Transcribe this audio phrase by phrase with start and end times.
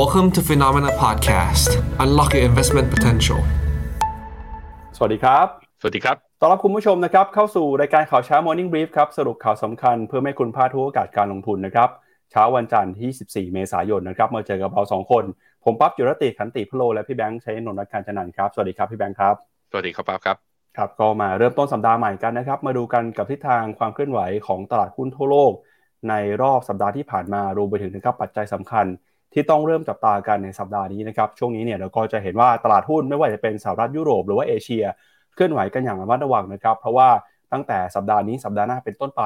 [0.00, 1.70] Welcome to Phenomena Podcast
[2.04, 3.40] Unlock your investment potential
[4.96, 5.46] สวัสดีครับ
[5.80, 11.88] สวัสดีครับ ต้อนรับคุณผู้ชมนะครับ เข้าสู่รายการข่าวเช้า Morning Brief ครับ สรุปข่าวสำคัญเพื่อไม่ให้คุณพลาดทุกโอกาสการลงทุนนะครับ
[12.30, 13.10] เช้าวันจันทร์ที่
[13.50, 15.24] 14 เมษายนนะครับ มาเจอกับเราสองคน
[15.64, 19.34] ผมปั๊บจุรติขันติพโล และพี่แบงค์ชัยนนท์รักการจันนันท์ครับ สวัสดีครับพี่แบงค์ครับ
[19.70, 20.36] สวัสดีครับปั๊บครับ
[20.76, 25.52] ครับ ก็มาเริ่มต้นสัปดาห์ใหม่กันนะครับ มาดูกันกับทิศทางความเคลื่อนไหวของตลาดหุ้นทั่วโลก
[26.08, 28.86] ในรอบสัปดาห์ที่ผ่านมารวมไปถึงนะครับปัจจัยสำคัญ
[29.34, 34.84] ที่ต้องเริ่มจับตากันในสัปดาห์นี้นะครับช่วงนี้เนี่ยเราก็จะเห็นว่าตลาดหุ้นไม่ว่าจะเป็นสหรัฐยุโรปหรือว่าเอเชีย
[35.34, 37.08] เคลื่อนไหวกันอย่างระมัดระวังนะครับ เพราะว่า
[37.52, 39.22] ตั้งแต่สัปดาห์นี้สัปดาห์หน้าเป็นต้นไป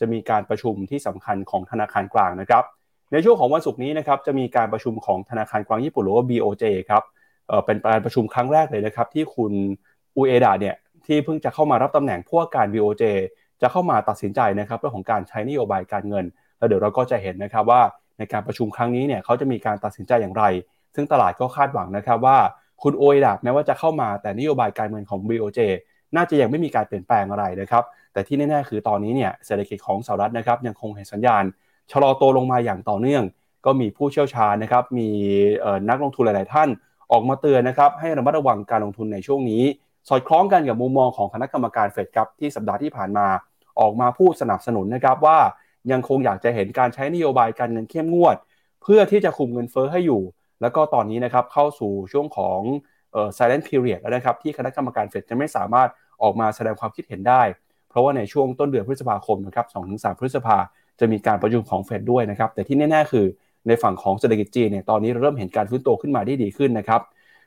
[0.00, 2.64] จะมีการประชุมที่สำคัญของธนาคารกลางนะครับ
[3.12, 7.02] ในช่วงของวันศุกร์นี้นะครับจะมีการประชุมของธนาคารกลางญี่ปุ่นหรือว่า BOJ ครับ
[7.66, 9.52] เป็นการประชุมครั้งแรกเลยนะครับที่คุณ
[10.16, 10.74] อุเอดะเนี่ย
[11.06, 13.04] ที่เพิ่งจะเข้ามารับตำแหน่งผู้ว่าการ BOJ
[13.62, 16.24] จะเข้ามาตัดสินใจนะครับเรื่องของการใช้นโยบายการเงิน
[16.58, 17.82] แล้วเดี๋ยวเราก็จะเห็นนะครับว่า
[18.18, 20.44] ในการประชุมครั้งนี้เนี่ยเขาจะมีการตัดสินใจอย่างไร
[20.94, 22.38] ซึ่งตลาดก็คาดหวังนะครับว่า
[22.82, 25.60] คุณโอเอดะแม้ว่าจะเข้ามาแต่นโยบายการเงินของ BOJ
[26.16, 31.44] น่าจะยังไม่มีการเปลี่ยนแปลงอะไรนะครับ แต่ที่แน่ๆคือตอนนี้เนี่ยเศรษฐกิจของสหรัฐนะครับยังคงเห็นสัญญาณ
[31.92, 33.22] ชะลอตัวลงมาอย่างต่อเนื่อง
[33.66, 35.08] ก็มีผู้เชี่ยวชาญนะครับ มี
[35.88, 36.68] นักลงทุนหลาย ๆ ท่าน
[37.12, 39.62] ออกมาเตือนนะครับให้ระมัดระวังการลงทุนในช่วงนี้
[40.08, 43.26] สอดคล้องกันกับมุมมองของคณะกรรมการเฟดครับที่สัปดาห์ที่ผ่านมา
[43.80, 45.38] ออกมาพูดสนับสนุนนะครับว่า
[45.92, 48.36] ยังคงอยากจะเห็นการใช้นโยบายการเงินเข้มงวด
[48.82, 50.22] เพื่อที่จะคุมเงินเฟ้อให้อยู่
[50.60, 52.60] แล้วก็ตอนนี้นะครับเข้าสู่ช่วงของ
[53.12, 55.88] เอ่อ silent period แล้วนะครับที่คณะกรรมการเฟดจะไม่สามารถ
[56.22, 57.42] ออกมาแสดงความคิดเห็นได้
[57.88, 60.56] เพราะว่าในช่วงต้นเดือนพฤษภาคมนะครับ2-3 พฤษภา
[61.00, 63.26] จะมีการประชุมของเฟดด้วยนะครับแต่ที่แน่ๆคือ
[63.68, 67.00] ในฝั่งของเศรษฐกิจจีนเนี่ยตอนนี้เริ่มเห็นการฟื้นตัวขึ้นมาได้ดีขึ้นนะครับ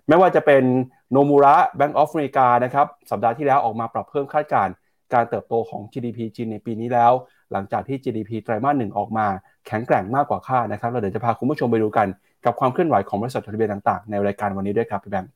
[0.07, 0.63] ไม่ว่าจะเป็น
[1.11, 4.73] โนมูระ Bank of America นะครับสัปดาห์ที่แล้วออกมาปรับเพิ่มคาดการณ์
[5.13, 7.13] การเติบโตของ GDP จีนในปีนี้แล้ว
[7.52, 9.25] หลังจากที่ GDP ไตรมาสหนึ่งออกมา
[9.67, 12.08] แข็งแกร่งมากกว่าคาดนะครับ เราเดี๋ยวจะพาคุณผู้ชมไปดูกัน
[12.45, 15.31] กับความเคลื่อนไหวของบริษัทจดทะเบียนต่างๆ ในรายการวันนี้ด้วยครับพี่แบงค์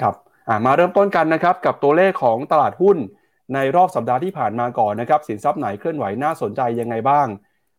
[0.00, 0.14] ครับ
[0.66, 2.96] มาเริ่มต้นกันนะครับกับตัวเลขของตลาดหุ้น
[3.54, 7.26] ในรอบสัปดาห์ที่ผ่านมาก่อนนะครับสินทรัพย์ไหนเคลื่อนไหวน่าสนใจยังไงบ้าง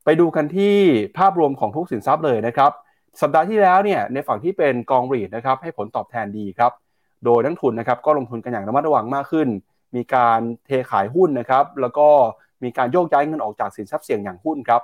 [0.06, 0.76] ไปดูกันที่
[1.18, 2.72] ภาพรวมของทุกสินทรัพย์เลยนะครับ
[3.22, 6.72] สัปดาห์ที่แล้วเนี่ยในฝั่งที่เป็นกองรีดนะครับให้ผลตอบแทนดีครับ
[7.26, 9.48] โดยนักทุนนะครับก็ลงทุนกันอย่างระมัดระวังมากขึ้น
[9.96, 12.08] มีการเทขายหุ้นนะครับแล้วก็
[12.64, 14.82] มีการโยกย้ายเงินออกจากสินทรัพย์เสี่ยงอย่างหุ้นครับ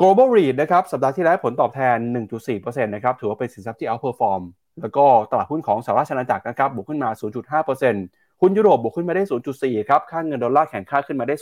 [0.00, 1.96] global REIT นะครับสัปดาห์ที่แล้วผลตอบแทน
[2.42, 4.42] 1.4%นะครับถือว่าเป็นสินทรัพย์ที่ outperform
[4.80, 7.10] แล้วก็ตลาดหุ้นของสหรัฐอาณาจักรนะครับบวกขึ้นมา
[7.74, 9.22] 0.5%หุ้นยุโรปบวกขึ้นมาได้
[9.56, 11.34] 0.4 ครับค่าเงินดอลลาร์แข็งค่าขึ้นมาได้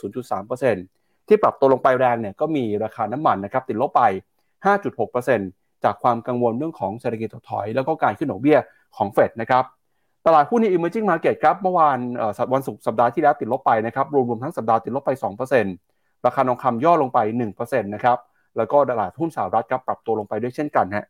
[0.61, 4.03] 0.3%ที่ปรับตัวลงไปแรงเนี่ยก็มีราคาน้ำมันนะครับติดลบไป
[4.75, 8.59] 5.6%จากความกังวลเรื่องของเศรษฐกิจถดถอย แล้วก็การขึ้นดอกเบี้ย
[8.97, 9.65] ของเฟดนะครับ
[10.27, 11.99] ตลาดหุ้นใน emerging market ครับเมื่อวาน
[12.55, 15.11] วันศุกร์สัปดาห์ที่แล้วติดลบไปนะครับรวมๆทั้งสัปดาห์ติดลบไป
[15.69, 17.19] 2%ราคาทองคำย่อลงไป
[17.55, 18.19] 1%นะครับ
[18.57, 21.05] แล้วก็ตลาดหุ้นสหรัฐครับปรับตัวลงไปด้วยเช่นกันฮะ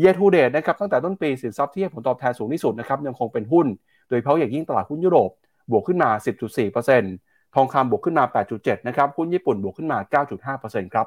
[0.00, 3.66] year to date นะครับตั้งแต่ต้นปีสินทรัพย์ที่ให้ผลตอบแทนสูงที่สุดนะครับยังคงเป็นหุ้น
[4.08, 5.30] โดยเฉพาะอย่างยิ่งตลาดหุ้นยุโรป
[5.70, 6.10] บวกขึ้นมา
[6.82, 8.24] 10.4%ทองคำบวกขึ้นมา
[8.56, 9.98] 8.7 นะครับหุ้นญี่ปุ่นบวกขึ้นมา
[10.46, 11.06] 9.5%ครับ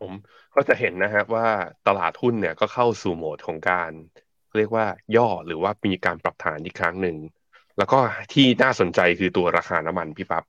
[0.00, 0.12] ผม
[0.54, 1.46] ก็จะเห็นนะครับว่า
[1.86, 3.90] ตลาดหุ้นเนี่ยก็เข้าสู่โหมดของการ
[4.58, 4.86] เรียกว่า
[5.16, 7.16] ย่อหรือว่ามีการปรับฐานอีกครั้งหนึ่ง
[7.78, 7.98] แล้วก็
[8.32, 10.44] ที่น่าสนใจคือตัวราคาน้ำมันพี่ปับ๊บ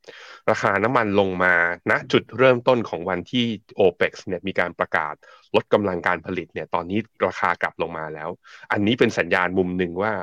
[0.49, 1.53] ราคาน้ำมันลงมา
[1.89, 3.45] ณจุดเริ่มต้นของวันที่
[3.79, 5.13] OPEC เนี่ยมีการประกาศ
[5.55, 8.29] ลดกำลังการผลิตเนี่ยตอนนี้ราคากลับลงมาแล้ว
[8.71, 10.13] อันนี้เป็นสัญญาณมุมหนึ่งว่า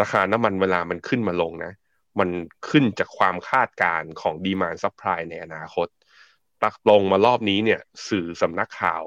[0.00, 1.72] ราคาน้ำมันเวลามันขึ้นมาลงนะ
[2.18, 2.30] มัน
[2.68, 5.88] ขึ้นจากความคาดการณ์ของ demand supply ในอนาคต
[6.62, 9.02] ตกลงมารอบนี้เนี่ยสื่อสำนักข่าว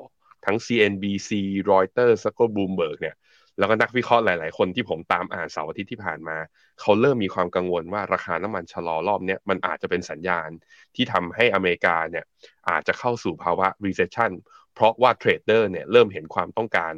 [0.46, 1.30] ทั้ง CNBC
[1.70, 3.16] Reuters แล้วก็ Bloomberg เนี่ย
[3.60, 6.38] แล้วก็นักวิเคราะห์หลาย ๆ คนที่ผมตามอ่านเสาร์อาทิตย์ที่ผ่านมา
[6.82, 10.50] เขาเริ่มมีความกังวลว่าราคาน้ำมันชะลอรอบเนี้ยมันอาจจะเป็นสัญญาณ
[10.96, 12.26] ที่ทำให้อเมริกาเนี่ย
[12.70, 14.32] อาจจะเข้าสู่ภาวะ recession
[14.76, 16.94] เพราะว่า trader เนี่ยเริ่มเห็นความต้องการ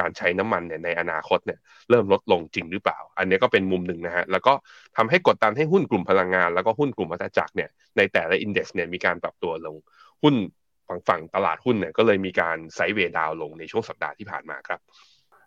[0.00, 1.58] การใช้น้ำมันเนี่ยในอนาคตเนี่ย
[1.90, 4.54] เริ่มลดลงจริงหรือเปล่า อันนี้ก็เป็นมุมหนึ่งนะฮะ แล้วก็
[4.96, 9.76] ทำให้กดดันให้หุ้นกลุ่มพลังงาน แล้วก็หุ้นกลุ่มวัฏจักรเนี่ยในแต่ละ index เนี่ยมีการปรับตัวลง
[10.22, 10.34] หุ้น
[10.88, 14.80] ฝั่งฝั่งตลาดหุ้นเนี่ยก็เลยมีการ sideway down ลงในช่วงสัปดาห์ที่ผ่านมาครับ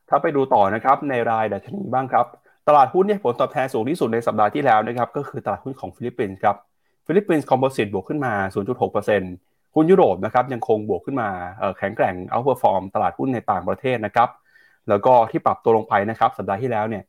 [0.09, 2.25] ถ้าไปดูต่อนะครับในรายดัชนีบ้างครับ
[2.68, 6.56] ตลาดหุ้นเนี่ยผลตอบแทนสูงที่สุดในสัปดาห์ที่แล้วนะครับก็คือตลาดหุ้นของฟิลิปปินส์ครับ
[7.06, 8.33] ฟิลิปปินส์ composite บวกขึ้นมา
[9.04, 11.30] 0.6%หุ้นยุโรปนะครับยังคงบวกขึ้นมา
[11.77, 14.30] แข็งแกร่ง outperform ตลาดหุ้นในต่างประเทศนะครับ
[14.89, 17.04] แล้วก็ที่ปรับตัวลงไปนะครับสัปดาห์ที่แล้วเนี่ย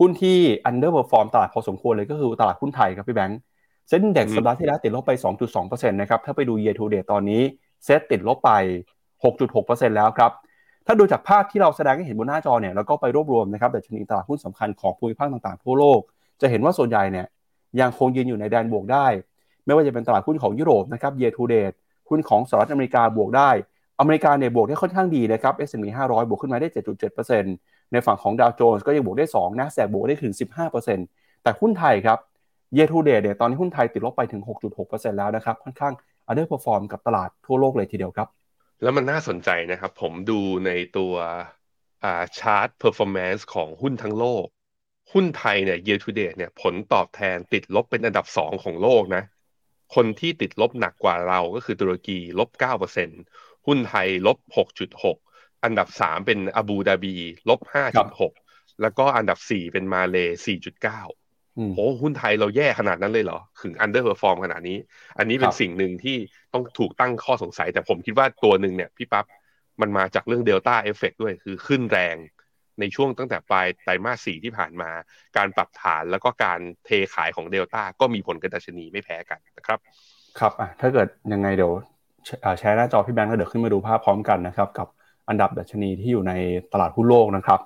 [0.00, 3.40] หุ้นที่ underperform ตลาดพอสมควรเลยก็คือตลาดหุ้นไทยครับพี่แบงค์
[3.88, 5.12] SET Index สัปดาห์ที่แล้วติดลบไป
[5.52, 7.42] 2.2%นะครับถ้าไปดู year to date ตอนนี้
[7.84, 8.50] เซ็ตติดลบไป
[9.22, 10.32] 6.6%แล้วครับ
[10.86, 16.00] ถ้าดูจากภาพที่เราแสดงให้เห็นบนหน้าจอเนี่ยแล้วก็ไปรวบรวมนะครับดัชนีตลาดหุ้นสำคัญของภูมิภาคต่างๆทั่วโลก
[16.40, 17.26] จะเห็นว่าส่วนใหญ่เนี่ย
[17.80, 19.06] ยังคงยืนอยู่ในแดนบวกได้
[19.66, 21.74] ไม่ว่าจะเป็นตลาดหุ้นของยุโรปนะครับ year to date
[22.08, 23.50] หุ้นของสหรัฐอเมริกาบวกได้
[24.00, 26.68] อเมริกาเนี่ยบวกได้ค่อนข้างดีนะครับ S&P 500 บวกขึ้นมาได้
[27.30, 30.32] 7.7%ในฝั่งของดาวโจนส์ก็ยังบวกได้2 Nasdaq บวกได้ถึง
[30.88, 32.18] 15%แต่หุ้นไทยครับ
[32.74, 34.42] year to date เนี่ยตอนนี้หุ้นไทยติดลบไปถึง
[34.80, 35.92] 6.6%แล้วนะครับค่อนข้าง
[36.26, 38.28] underperform กับตลาดทั่วโลกเลยทีเดียวครับ
[38.82, 41.14] แล้วมันน่าสนใจนะครับ ผมดูในตัว
[42.38, 44.46] chart performance ของหุ้นทั้งโลก
[45.12, 49.24] หุ้นไทยเนี่ย year to date เนี่ยผลตอบแทนติดลบเป็นอันดับสองของโลกนะ
[49.94, 52.50] คนที่ติดลบหนักกว่าเราก็คือตุรกีลบ
[53.08, 54.38] 9%หุ้นไทยลบ
[55.00, 57.14] 6.6อันดับ3เป็นอาบูดาบี
[57.48, 57.60] ลบ
[58.20, 61.21] 5.6แล้วก็อันดับ4เป็นมาเล4.9
[61.76, 64.78] โอ้หุ้นไทยเราแย่ขนาดนั้นเลยเหรอ ถึง underperform ขนาดนี้
[65.18, 66.16] อันนี้เป็นสิ่งหนึ่งที่
[66.52, 69.24] ต้องถูกตั้งข้อสงสัย แต่ผมคิดว่าตัวหนึ่งเนี่ยพี่ปับ๊บ
[69.80, 72.16] มันมาจากเรื่องเดลต้าเอฟเฟกด้วยคือขึ้นแรง
[72.80, 74.90] ในช่วงตั้งแต่ปลายไตรมาสสี่ที่ผ่านมา
[75.36, 79.78] การปรับฐานแล้วก็การเทขายของเดลต้าก็มีผลกับดัชนีไม่แพ้กันนะครับ
[80.38, 81.72] ครับอะถ้าเกิดยังไงเดี๋ยว
[82.58, 84.88] แชร์หน้าจอพี่แบงค์แล้วเดี๋ยวขึ้นมาดูภาพพร้อมกันนะครับ กับ
[85.28, 86.32] อันดับดัชนีที่อยู่ใน
[86.72, 87.60] ตลาดหุ้นโลกนะครับ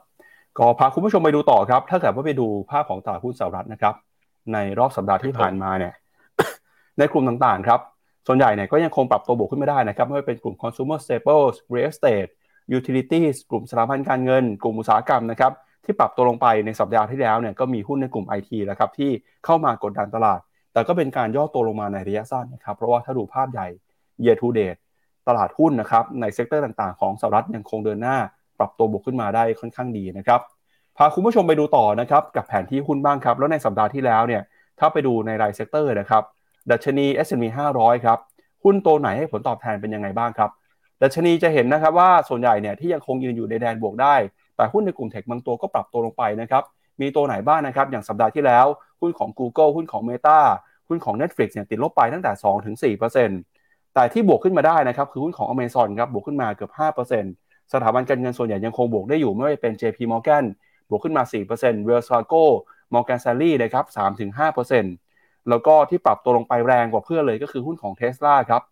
[0.58, 3.94] ก็พาคุณผู้ชมไปดูต่อครับ ถ้าเกิดว่าไปดูภาพของตลาดหุ้นสหรัฐนะครับ
[4.53, 5.93] ในรอบสัปดาห์ที่ผ่านมาเนี่ย
[6.99, 7.81] ในกลุ่มต่างๆครับ
[8.26, 12.31] ส่วนใหญ่เนี่ยก็ยังคงปรับตัวบวกขึ้นมาได้นะครับ ไม่ว่าเป็นกลุ่ม consumer staples real estate
[12.76, 15.53] utilities กลุ่มสถาบันการเงิน กลุ่มอุตสาหกรรมนะครับ
[15.85, 19.11] ที่ปรับตัวลงไปในสัปดาห์ที่แล้วเนี่ยก็มีหุ้นในกลุ่ม IT แล้วครับที่
[19.44, 20.41] เข้ามากดดันตลาด
[20.73, 23.69] แต่ก็เป็นการย่อตัวลงมาในระยะสั้นนะครับ เพราะว่าถ้าดูภาพใหญ่
[24.25, 24.79] year to date
[25.29, 28.17] ตลาดหุ้นนะครับใน sector ต่างๆ ของสหรัฐยังคงเดินหน้า
[28.58, 30.41] ปรับตัวบวกขึ้นมาได้ค่อนข้างดีนะครับ
[30.97, 34.43] พาคุณผู้ชมไปดูต่อนะครับกับแผนที่หุ้นบ้างครับ แล้วในสัปดาห์ที่แล้วเนี่ย
[34.79, 36.23] ถ้าไปดูในราย sector นะครับ
[36.70, 37.44] ดัชนี S&P
[37.76, 38.19] 500 ครับ
[38.64, 40.50] หุ้นตัวไหนให้ผลตอบแทนเป็นยังไงบ้างครับ
[41.03, 44.14] ดัชนีจะเห็นนะครับว่าส่วนใหญ่เนี่ยที่ยังคงยืนอยู่ในแดนบวกได้
[44.56, 46.62] แต่หุ้นในกลุ่ม tech บางตัวก็ปรับตัวลงไปนะครับ
[47.00, 48.67] มีตัวไหนบ้างนะครับ อย่างสัปดาห์ที่แล้ว
[49.00, 50.38] หุ้นของ Google หุ้นของ Meta
[50.88, 52.32] หุ้นของ Netflix เนี่ยติดลบไปตั้งแต่
[52.97, 60.44] 2-4%แต่ที่บวกขึ้นมาได้นะครับคือหุ้นของ Amazon ครับบวกขึ้นมาเกือบ 5% สถาบันการเงินส่วนใหญ่ยังคงบวกได้อยู่ไม่ว่าจะเป็น JP Morgan
[60.88, 61.22] บวกขึ้นมา
[61.56, 62.44] 4% Wells Fargo
[62.94, 63.84] Morgan Stanley นะครับ
[64.66, 68.62] 3-5%แล้วก็ที่ปรับตัวลงไปแรงกว่าเพื่อนเลยก็คือหุ้นของ Tesla ครับ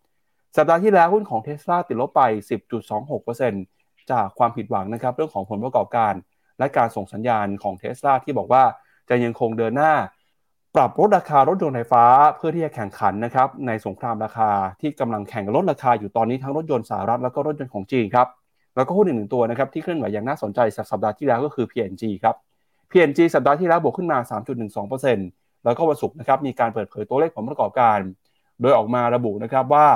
[0.57, 2.21] สัปดาห์ที่แล้วหุ้นของ Tesla ติดลบไป
[3.35, 6.13] 10.26%จากความผิดหวังนะครับเรื่องของผลประกอบการ
[6.59, 8.63] และการส่งสัญญาณของ Tesla ที่บอกว่า
[9.09, 9.93] จะยังคงเดินหน้า
[10.75, 12.05] ปรับลดราคารถยนต์ไฟฟ้า
[12.35, 14.51] เพื่อที่จะแข่งขันนะครับในสงครามราคา
[14.81, 18.27] ที่กำลังแข่งลดราคาอยู่ตอนนี้ทั้งรถยนต์สหรัฐแล้วก็รถยนต์ของจีนครับ
[18.75, 20.59] แล้วก็หุ้นอีกหนึ่งตัวนะครับที่เคลื่อนไหวอย่างน่าสนใจ
[20.91, 22.35] สัปดาห์ที่แล้วก็คือ PNG ครับ
[22.91, 24.17] PNG สัปดาห์ที่แล้วบวกขึ้นมา
[24.71, 27.99] 3.12%แล้วก็วันศุกร์นะครับมีการเปิดเผยตัวเลขผลประกอบการ
[28.61, 29.87] โดยออกมาระบุนะครับว่า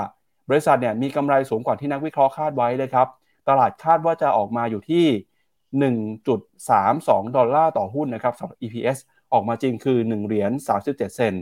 [0.49, 3.07] บริษัทเนี่ยมีกำไรสูงกว่าที่นักวิเคราะห์คาดไว้เลยครับ
[3.49, 5.05] ตลาดคาดว่าจะออกมาอยู่ที่
[6.25, 8.97] 1.32 ดอลลาร์ต่อหุ้นนะครับสำหรับ EPS
[9.33, 11.33] ออกมาจริงคือ1เหรียญ37 เซน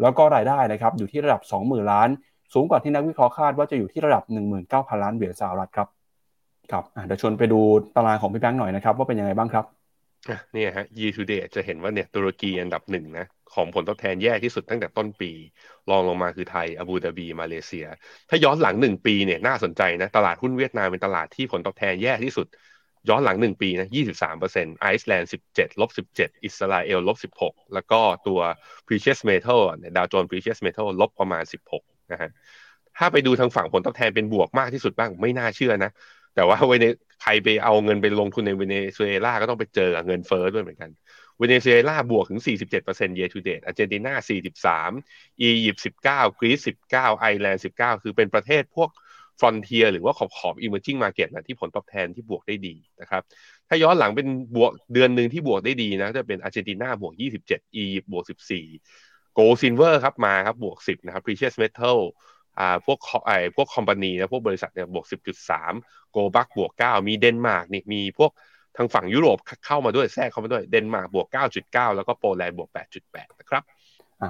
[0.00, 2.08] แล้วก็รายได้นะครับอยู่ที่ระดับ 20,000 ล้าน
[2.54, 4.22] สูงกว่าที่นักวิเคราะห์คาดว่าจะอยู่ที่ระดับ
[4.62, 5.88] 19,000 ล้านเหรียญสหรัฐครับ
[6.72, 7.60] ครับเดี๋ยวชวนไปดู
[7.96, 9.64] ตารางของพี่แบงค์หน่อยนะครับ ว่าเป็นยังไงบ้างครับ
[10.52, 15.30] เนี่ยฮะ year to date จะเห็นว่าเนี่ยตุรกีอันดับหนึ่งนะของผลตอบแทนแย่ที่สุดตั้งแต่ต้นปี
[15.90, 17.86] รองลงมาคือไทยอาบูดาบี มาเลเซีย
[18.28, 22.46] ถ้าย้อนหลังหนึ่งปีเนี่ยน่าสนใจนะ ตลาดหุ้นเวียดนามเป็นตลาดที่ผลตอบแทนแย่ที่สุด
[23.08, 28.40] ย้อนหลังหนึ่งปีนะยี่สิบสามเปอร์เซ็นต์ไอซ์แลนด์สิบเจ็ดลบสิบเจ็ดอิสราเอลลบสิบหกแล้วก็ตัว
[28.86, 31.82] precious metal เนี่ยดาวโจนส์ precious metal ลบประมาณสิบหก
[32.12, 32.30] นะฮะ
[32.98, 35.90] ถ้าไปดูทางฝั่งผลตอบแทนเป็นบวกมากที่สุดบ้างไม่น่าเชื่อนะ
[36.34, 36.84] แต่ว่าเวเน
[37.22, 40.90] ใครไปเอาเงินไปลงทุนในเวเนซุเอลาก็ต้องไปเจอเงินเฟ้อด้วยเหมือนกัน
[41.38, 44.14] เวเนซุเอลาบวกถึง 47% year to date อาร์เจนตินา
[44.90, 46.58] 43 อียิปต์19 กรีซ
[46.90, 48.90] 19 ไอร์แลนด์ 19 คือเป็นประเทศพวก
[49.40, 53.22] frontier หรือว่าขอบขอบ emerging market นะที่ผลตอบแทนที่บวกได้ดีนะครับ
[53.68, 54.26] ถ้าย้อนหลังเป็น
[54.56, 58.24] บวกเดือนหนึ่งที่บวกได้ดีนะ จะเป็นอาร์เจนตินาบวก 27 อียิปต์บวก
[58.78, 61.98] 14 gold silver ครับมาครับบวก 10 นะครับ precious metal
[62.58, 65.06] อ่าพวกไอพวก company นะพวกบริษัทเนี่ยบวก
[65.58, 68.30] 10.3 gold bug บวก 9 มีเดนมาร์กนี่มีพวก
[68.76, 71.26] ทางฝั่งยุโรปเข้ามาด้วยแทรกเข้ามาด้วยเดนมาร์กบวก
[71.62, 72.68] 9.9 แล้วก็โปแลนด์บวก
[73.04, 73.62] 8.8 นะครับ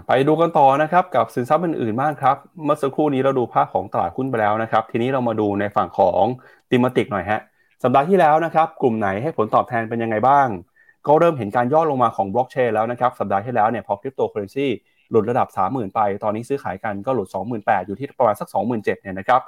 [0.07, 6.25] ไปดูกันต่อนะครับกับสินทรัพย์อื่นๆบ้างครับ เมื่อสักครู่นี้เราดูภาพของตลาดหุ้นไปแล้วนะครับ ทีนี้เรามาดูในฝั่งของ
[6.71, 7.41] thematic หน่อยฮะ
[7.83, 10.49] สัปดาห์ที่แล้วนะครับ กลุ่มไหนให้ผลตอบแทนเป็นยังไงบ้าง
[11.07, 14.69] ก็เริ่มเห็นการย่อลงมาของบล็อกเชนแล้วนะครับ สัปดาห์ที่แล้วเนี่ยพอคริปโตเคอเรนซี
[15.15, 19.41] หลุดระดับ 30,000 ไป ตอนนี้ซื้อขายกันก็หลุด 28,000 อยู่ที่ประมาณสัก 27,000เนี่ยนะครับ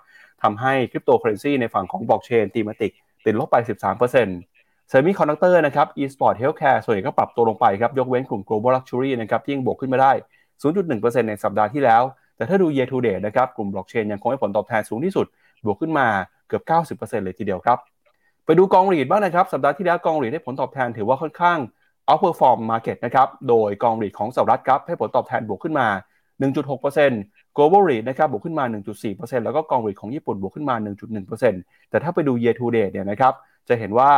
[0.42, 2.92] ทำให้คริปโตเคอเรนซีในฝั่งของ blockchain thematic
[3.24, 10.12] ติดลบไป 13% semiconductor นะครับ e-sport healthcare ส่วนใหญ่ก็ปรับตัวลงไปครับ ยกเว้นกลุ่ม global luxury นะครับที่ยังบวกขึ้นมาได้
[10.70, 12.02] 0.1%ในสัปดาห์ที่แล้ว
[12.36, 15.26] แต่ถ้าดู year to date นะครับกลุ่ม blockchain ยังคงให้ผลตอบแทนสูงที่สุด
[15.64, 16.06] บวกขึ้นมา
[16.48, 17.78] เกือบ 90%เลยทีเดียวครับ
[18.44, 21.58] ไปดูกองรีดบ้างนะครับสัปดาห์ที่แล้วกองรีดให้ผลตอบแทนถือว่าค่อนข้าง
[22.08, 25.88] outperform market นะครับโดยกองรีดของสหรัฐครับให้ผลตอบแทนบวกขึ้นมา
[26.72, 28.64] 1.6% global rate นะครับบวกขึ้นมา
[29.04, 30.76] 1.4%แล้วก็กอง rate ของญี่ปุ่นบวกขึ้นมา
[31.32, 33.34] 1.1%แต่ถ้าไปดู year to date เนี่ยนะครับ
[33.68, 34.10] จะเห็นว่า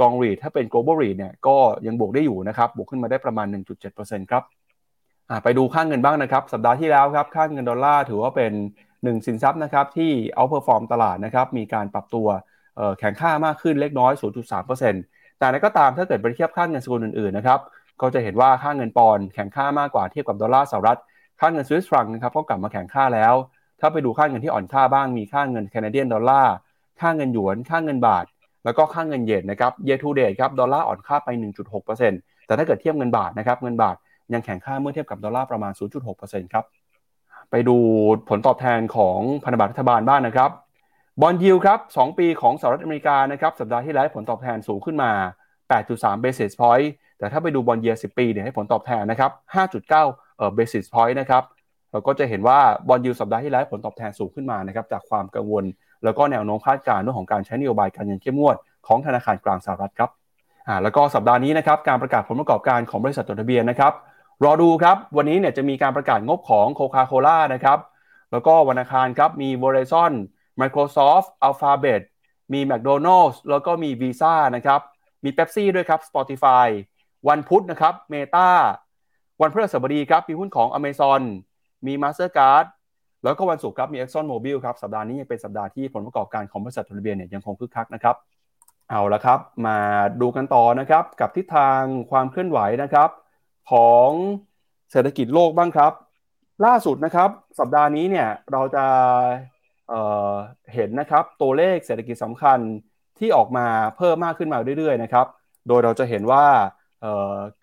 [0.00, 3.46] กอง rate ถ้าเป็น global rate เนี่ยก็ยังบวกได้อยู่นะครับบวกขึ้นมาได้ประมาณ
[3.88, 4.42] 1.7%ครับ
[5.44, 8.52] ไปดูค่าเงินบ้างนะครับ สัปดาห์ที่แล้วครับค่าเงินดอลลาร์ถือว่าเป็น
[8.92, 12.26] 1 สินทรัพย์นะครับที่ outperform ตลาดนะครับมีการปรับตัว
[12.98, 17.60] แข็งค่ามากขึ้นเล็กน้อย 0.3% แต่นั้นก็ตามถ้าเกิดไปเทียบค่าเงินสกุลอื่นๆนะครับ
[18.00, 20.98] ก็จะเห็นว่าค่าเงินปอนด์แข็งค่ามากกว่าเทียบกับดอลลาร์สหรัฐ
[21.40, 23.34] ค่าเงินสวิสฟรังก์นะครับก็กลับมาแข็งค่าแล้ว
[23.80, 26.54] ถ้าไปดูค่าเงินที่อ่อนค่าบ้างมีค่าเงิน Canadian ดอลลาร์
[27.00, 28.24] ค่าเงินหยวน ค่าเงินบาท
[28.64, 31.28] แล้วก็ค่าเงินเยนนะครับ year to date ครับ ดอลลาร์อ่อนค่าไป
[31.88, 33.96] 1.6%แต่ถ้าเกิดเทียบเงินบาทนะครับเงินบาท
[34.32, 35.72] ยังแข็งค่าเมื่อเทียบกับดอลลาร์ประมาณ
[36.12, 36.64] 0.6%ครับ
[37.50, 37.76] ไปดู
[38.28, 40.50] ผลตอบแทนของพันธบัตรรัฐบาลบ้างนะครับ
[41.20, 45.10] บอลยิวครับ 2 ปีของสหรัฐอเมริกานะครับ สัปดาห์ที่แล้วผลตอบแทนสูงขึ้นมา
[45.68, 46.86] 8.3 basis point
[47.18, 49.30] แต่ถ้าไปดูบอลเยียร์10 ปีเนี่ยให้ผลตอบแทนนะครับ
[49.64, 51.42] 5.9เอ่อ basis point นะครับ
[51.90, 52.58] เราก็จะเห็นว่า
[52.88, 55.64] บอลยูสัปดาห์ที่แล้วผลตอบแทนสูงขึ้นมานะครับ จากความกังวล
[56.04, 58.56] แล้วก็แนวโน้มคาดการณ์เรื่องของการใช้นโยบายการเงินเข้มงวด
[58.86, 60.10] ของธนาคารกลางสหรัฐครับ
[60.68, 63.92] อ่า แล้วก็สัปดาห์นี้นะครับการประกาศผลประกอบการของบริษัทจดทะเบียนนะครับ
[64.44, 67.78] รอดูครับ วันนี้เนี่ยจะมีการประกาศงบของโคคาโคล่านะครับ
[68.32, 70.12] แล้วก็วันอังคารครับมี Verizon
[70.60, 72.02] Microsoft Alphabet
[72.52, 74.80] มี McDonald's แล้วก็มี Visa นะครับ
[75.24, 76.66] มี Pepsi ด้วยครับ Spotify
[77.28, 78.48] วันพุธนะครับเมตา
[79.40, 81.22] วันพฤหัสบดีครับ มีหุ้นของ Amazon
[81.86, 82.66] มี Mastercard
[83.24, 88.16] แล้วก็วันศุกร์ครับ มี Exxon Mobil ครับ สัปดาห์นี้ยังเป็นสัปดาห์ที่ผลประกอบการของบริษัททะเบียนเนี่ยยังคงคึกคักนะครับ
[88.90, 89.78] เอาละครับ มา
[90.20, 93.10] ดูกันต่อนะครับ กับทิศทางความเคลื่อนไหวนะครับ
[93.72, 94.10] ของ
[94.90, 95.92] เศรษฐกิจโลกบ้างครับ
[96.64, 98.84] ล่าสุดนะครับ สัปดาห์นี้เนี่ยเราจะ
[99.88, 102.58] เเห็นนะครับตัวเลขเศรษฐกิจสำคัญ
[103.18, 103.66] ที่ออกมา
[103.96, 105.26] เพิ่มมากขึ้นมาเรื่อยๆนะครับ
[105.68, 106.46] โดยเราจะเห็นว่า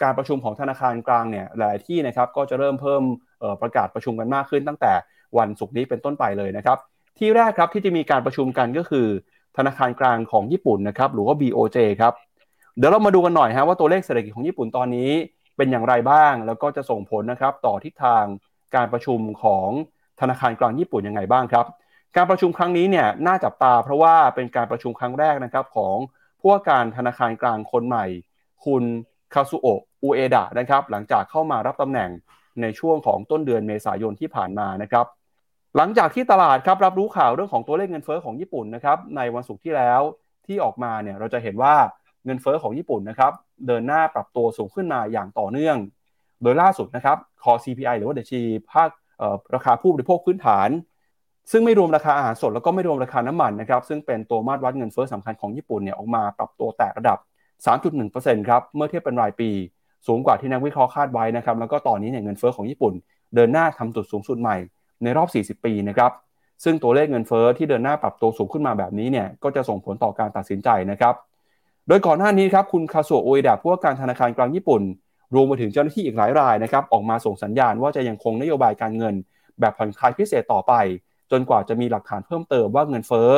[0.01, 3.03] การประชุมของธนาคารกลางเนี่ยหลายที่นะครับก็จะเริ่มเพิ่ม
[3.61, 4.93] ประกาศประชุมกันมากขึ้นตั้งแต่
[5.37, 6.77] วันศุกร์นี้เป็นต้นไปเลยนะครับ
[7.19, 9.07] ที่แรกครับที่จะมีการประชุมกันก็คือ
[9.57, 12.13] ธนาคารกลางของญี่ปุ่นนะครับหรือว่า BOJ ครับ
[12.77, 15.11] เดี๋ยวเรามาดูกันหน่อยฮะว่าตัวเลขเศรษฐกิจของญี่ปุ่นตอนนี้
[15.57, 18.23] เป็นอย่างไรบ้าง แล้วก็จะส่งผลนะครับต่อทิศทาง
[18.75, 19.69] การประชุมของ
[20.21, 21.65] ธนาคารกลางญี่ปุ่นยังไงบ้างครับ
[22.15, 25.95] การประชุมครั้งนี้เนี่ยน่าจับตาเพราะว่าเป็นการประชุมครั้งแรกนะครับของ
[26.39, 28.05] ผู้ว่าการธนาคารกลางคนใหม่
[28.65, 28.83] คุณ
[29.33, 32.09] คาซุโอะอุเอดะนะครับหลังจากเข้ามารับตำแหน่ง
[32.61, 35.05] ในช่วงของต้นเดือนเมษายนที่ผ่านมานะครับ
[35.77, 40.01] หลังจากที่ตลาดครับรับรู้ข่าวเรื่องของตัวเลขเงินเฟอ้อของญี่ปุ่นนะครับในวันศุกร์ที่แล้ว
[40.45, 41.75] ที่ออกมาเนี่ยเราจะเห็นว่า
[42.25, 43.31] เงินเฟอ้อของญี่ปุ่นนะครับ
[43.67, 45.77] เดินหน้าปรับตัวสูงขึ้นมาอย่างต่อเนื่อง
[46.41, 48.41] โดยล่าสุดนะครับคอ CPI หรือว่าเดชี
[48.71, 48.89] ภาค
[49.55, 50.69] ราคาผู้บริโภคพื้นฐาน
[51.51, 57.17] ซึ่งไม่รวมราคาอาหารสดแล้วก็ไม่รวมราคาน้ำมันนะครับซึ่งเป็นตัวมาตรวัดเงินเฟ้อสำคัญของญี่ปุ่นเนี่ยออกมาปรับตัวแตะระดับ
[57.83, 59.49] 3.1%ครับเมื่อเทียบเป็นรายปี
[60.07, 62.93] สูงกว่าที่นักวิเคราะห์คาดไว้นะครับแล้วก็ตอนนี้เนี่ยเงินเฟ้อของญี่ปุ่น
[63.35, 64.57] เดินหน้าทำจุดสูงสุดใหม่
[65.03, 66.11] ในรอบ 40 ปีนะครับ
[66.63, 71.13] ซึ่งตัวเลขเงินเฟ้อที่เดินหน้าปรับตัวสูงขึ้นมาแบบนี้เนี่ยก็จะส่งผลต่อการตัดสินใจนะครับ
[71.87, 74.81] โดยก่อนหน้านี้ครับคุณคาสุโอเอดะผู้ว่าการธนาคารกลางญี่ปุ่น
[75.35, 79.15] รวมไปถึงเจ้าหน้าที่อีกหลายรายนะครับออกมาส่งสัญญาณว่าจะยังคงนโยบายการเงิน
[79.59, 80.73] แบบผ่อนคลายพิเศษต่อไป
[81.33, 83.31] จนกว่าจะมีหลักฐานเพิ่มเติมว่าเงินเฟ้อ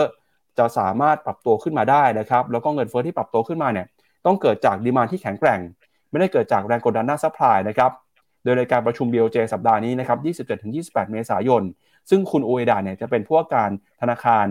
[0.57, 3.85] จะสามารถปรับตัวขึ้นมาได้นะครับ แล้วก็เงินเฟ้อที่ปรับตัวขึ้นมาเนี่ย
[4.25, 5.59] ต้องเกิดจาก demand ที่แข็งแกร่ง
[6.11, 7.91] ไม่ได้เกิดจากแรงกดดันด้าน supply นะครับ
[8.43, 10.19] โดยในการประชุม BOJ สัปดาห์นี้นะครับ
[10.93, 11.63] 27-28 เมษายน
[12.09, 13.69] ซึ่งคุณอุเอดะเนี่ยจะเป็นผู้ว่าการ
[14.01, 14.45] ธนาคาร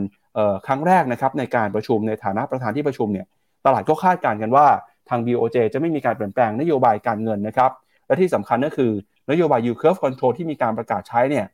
[0.67, 3.27] ครั้งแรกนะครับในการประชุมในฐานะประธานที่ประชุมเนี่ย
[3.67, 4.67] ตลาดก็คาดการณ์กันว่า
[5.09, 7.71] ทาง BOJ จะไม่มีการเปลี่ยนแปลงนโยบายการเงินนะครับ
[8.07, 8.93] และที่สำคัญก็คือ
[9.31, 11.47] นโยบาย yield curve control ที่มีการประกาศใช้เนี่ย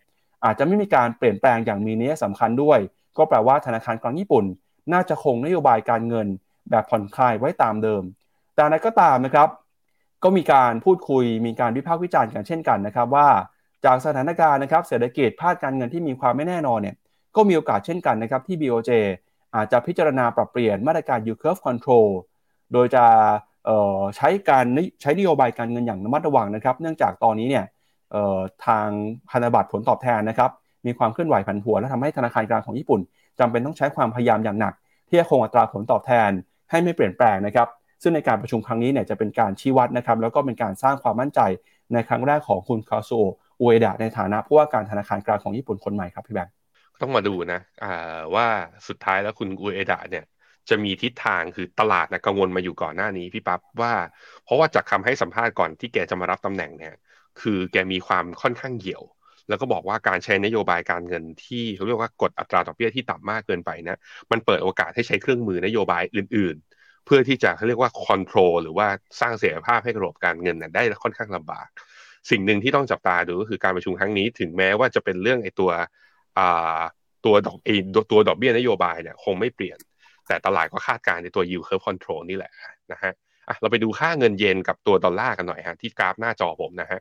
[0.45, 2.79] อาจจะไม่มีการเปลี่ยนแปลงอย่างมีนัยสำคัญด้วย
[3.19, 4.45] ก็แปลว่าธนาคารกลางญี่ปุ่น
[4.93, 6.27] น่าจะคงนโยบายการเงิน
[6.71, 8.03] แบบผ่อนคลายไว้ตามเดิม
[8.55, 9.49] แต่นั้นก็ตามนะครับ
[10.25, 13.29] ก็มีการพูดคุย มีการวิพากษ์วิจารณ์กันเช่นกันนะครับว่า
[13.85, 16.97] จากสถานการณ์นะครับเศรษฐกิจภาคการเงินที่มีความไม่แน่นอนเนี่ย
[17.37, 18.91] ก็มีโอกาสเช่นกันนะครับที่ BOJ
[19.55, 22.09] อาจจะพิจารณาปรับเปลี่ยนมาตรการ yield curve control
[22.73, 23.05] โดยจะ
[24.17, 24.65] ใช้การ
[25.01, 27.65] ใช้นโยบายการเงินอย่างระมัดระวังนะครับ เนื่องจากตอนนี้เนี่ย
[28.67, 28.89] ทาง
[29.31, 30.51] พันธบัตรผลตอบแทนนะครับ
[30.87, 33.01] มีความเคลื่อนไหวผันผวนและทำให้ธนาคารกลางของญี่ปุ่น
[33.39, 34.75] จำเป็นต้องใช้ความพยายามอย่างหนัก
[35.09, 36.31] ที่จะคงอัตราผลตอบแทน
[36.71, 37.69] ให้ไม่เปลี่ยนแปลงนะครับ
[38.03, 41.41] ซึ่งในการประชุมครั้งนี้เนี่ยจะเป็นการชี้วัดนะครับแล้วก็เป็นการสร้างความมั่นใจ
[41.93, 43.11] ในครั้งแรกของคุณคาโซ
[43.61, 46.55] อุเอดะในฐานะผู้ว่าการธนาคารกลางของญี่ปุ่นคนใหม่ครับพี่แบงค์
[47.01, 47.61] ต้องมาดูนะ
[48.35, 48.47] ว่า
[48.89, 50.25] สุดท้ายแล้วคุณอุเอดะเนี่ย
[50.69, 53.93] จะมีทิศทางคือตลาดนะกังวลมาอยู่ก่อนหน้านี้พี่ปั๊บว่า
[54.45, 56.95] เพราะว่าจากคาให้สัมภาษณ์ก่อนที่แกจะมารับตำแหน่งเนี่ย
[57.41, 59.03] คือแกมีความค่อนข้างเหี่ยว
[59.49, 63.99] แล้วก็บอกว่าการใช้นโยบายการเงินที่เขาเรียกว่ากดอัตราดอกเบี้ยที่ต่ำมากเกินไปนะ
[64.31, 68.87] มันเปิดโอกาสให้ใช้เครื่องมือนโยบายอื่น ๆ เพื่อที่จะเขาเรียกว่าคอนโทรลหรือว่า
[69.21, 71.69] สร้างเสถียรภาพให้ระบบการเงินได้ค่อนข้างลำบาก
[72.31, 75.71] สิ่งหนึ่งที่ต้องจับตาดูก็คือการประชุมครั้งนี้ถึงแม้ว่าจะเป็นเรื่องไอ้ตัว
[77.27, 77.71] ตัวดอกเอ
[78.11, 79.79] ตัวดอกเบี้ยนโยบายเนี่ยคงไม่เปลี่ยน
[80.29, 82.53] แต่ตลาดก็คาดการณ์ในตัว yield curve control นี่แหละ
[82.93, 83.13] นะฮะ
[83.49, 87.01] อะเราไปดูค่าเงินเยนกับตัวดอลลาร์กันหน่อยฮะที่กราฟหน้าจอผมนะฮะ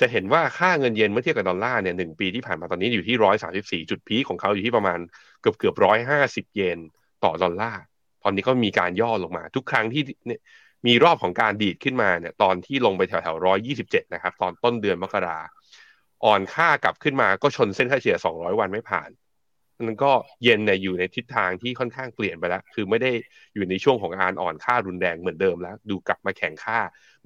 [0.00, 4.98] จะเห็นว่าค่าเงินเยนเมื่อเทียบกับดอลลาร์เนี่ยหนึ่งปีที่ผ่านมาตอนนี้อยู่ที่ร้อยสามสิบสี่จุด peak ของเขาอยู่ที่ประมาณ
[5.40, 6.78] เกือบเกือบร้อยห้าสิบเยน
[7.24, 7.82] ต่อดอลลาร์
[8.22, 10.40] ตอนนี้ก็มีการย่อลงมา ทุกครั้งที่เนี่ย
[10.86, 15.38] มีรอบของการดีดขึ้นมาเนี่ยตอนที่ลงไปแถวแถวร้อยยี่สิบเจ็ดนะครับ ตอนต้นเดือนมกรา
[16.24, 19.10] อ่อนค่ากลับขึ้นมาก็ชนเส้นค่าเฉลี่ยสองร้อยวันไม่ผ่าน
[19.86, 20.12] มันก็
[20.44, 23.12] เย็นเนี่ยอยู่ในทิศทางที่ค่อนข้างเปลี่ยนไปแล้ว คือไม่ได้
[23.54, 26.78] อยู่ในช่วงของการอ่อนค่ารุนแรงเหมือนเดิมแล้ว ดูกลับมาแข่งค่า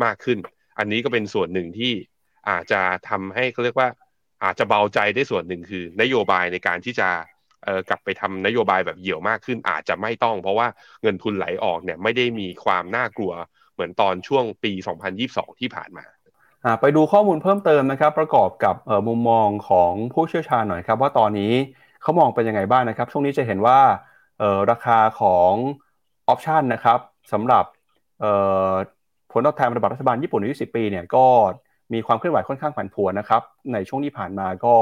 [0.05, 0.39] มากขึ้น
[0.79, 1.93] อันนี้ก็เป็นส่วนหนึ่งที่
[2.49, 3.89] อาจจะทำให้เขาเรียกว่า
[4.45, 7.09] อาจจะเบาใจได้ส่วนหนึ่งคือ นโยบายในการที่จะ
[7.65, 10.67] เออกลับไปทำนโยบายแบบเหี่ยวมากขึ้นอาจจะไม่ต้อง เพราะว่า
[11.03, 13.33] เงินทุนไหลออกเนี่ยไม่ได้มีความน่ากลัว
[13.75, 14.73] เหมือนตอนช่วงปี
[15.17, 16.07] 2022 ที่ผ่านมา
[16.81, 18.77] ไปดูข้อมูลเพิ่มเติมนะครับ ประกอบกับ
[19.09, 21.53] มุมมองของผู้เชี่ยวชาญหน่อยครับ ว่าตอนนี้
[22.03, 23.79] เขามองเป็นยังไงบ้างนะครับ ช่วงนี้จะเห็นว่า
[24.71, 25.53] ราคาของ
[26.29, 26.99] ออปชันนะครับ
[27.33, 27.65] สำหรับ
[29.33, 31.27] ผลตอบแทนระบาดรัฐบาลญี่ปุ่นอายุ10 ปีเนี่ยก็
[31.95, 33.43] มีความเคลื่อนไหวค่อนข้างผันผวนนะครับ
[33.73, 34.75] ในช่วงที่ผ่านมาก็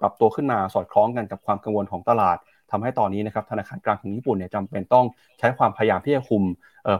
[0.00, 2.36] ปรับตัวขึ้นมาสอดคล้องกันกับความกังวลของตลาด
[2.70, 5.06] ทำให้ตอนนี้นะครับธนาคารกลางของญี่ปุ่นเนี่ยจำเป็นต้อง
[5.38, 6.42] ใช้ความพยายามที่จะคุม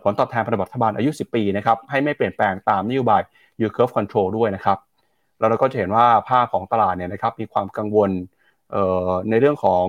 [0.04, 3.20] ผลตอบแทนพันธบัตรรัฐบาลอายุ 10 ปีนะครับให้ไม่เปลี่ยนแปลงตามนโยบาย
[3.60, 4.78] yield curve control ด้วยนะครับ
[5.38, 8.10] แล้วเราก็จะเห็นว่าภาพของตลาดเนี่ยนะครับมีความกังวล
[9.30, 9.84] ในเรื่องของ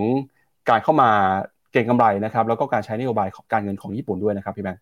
[0.68, 1.10] การเข้ามา
[1.72, 4.80] เก็งกำไรนะครับแล้วก็การใช้นโยบายการเงินของญี่ปุ่นด้วยนะครับพี่แบงค์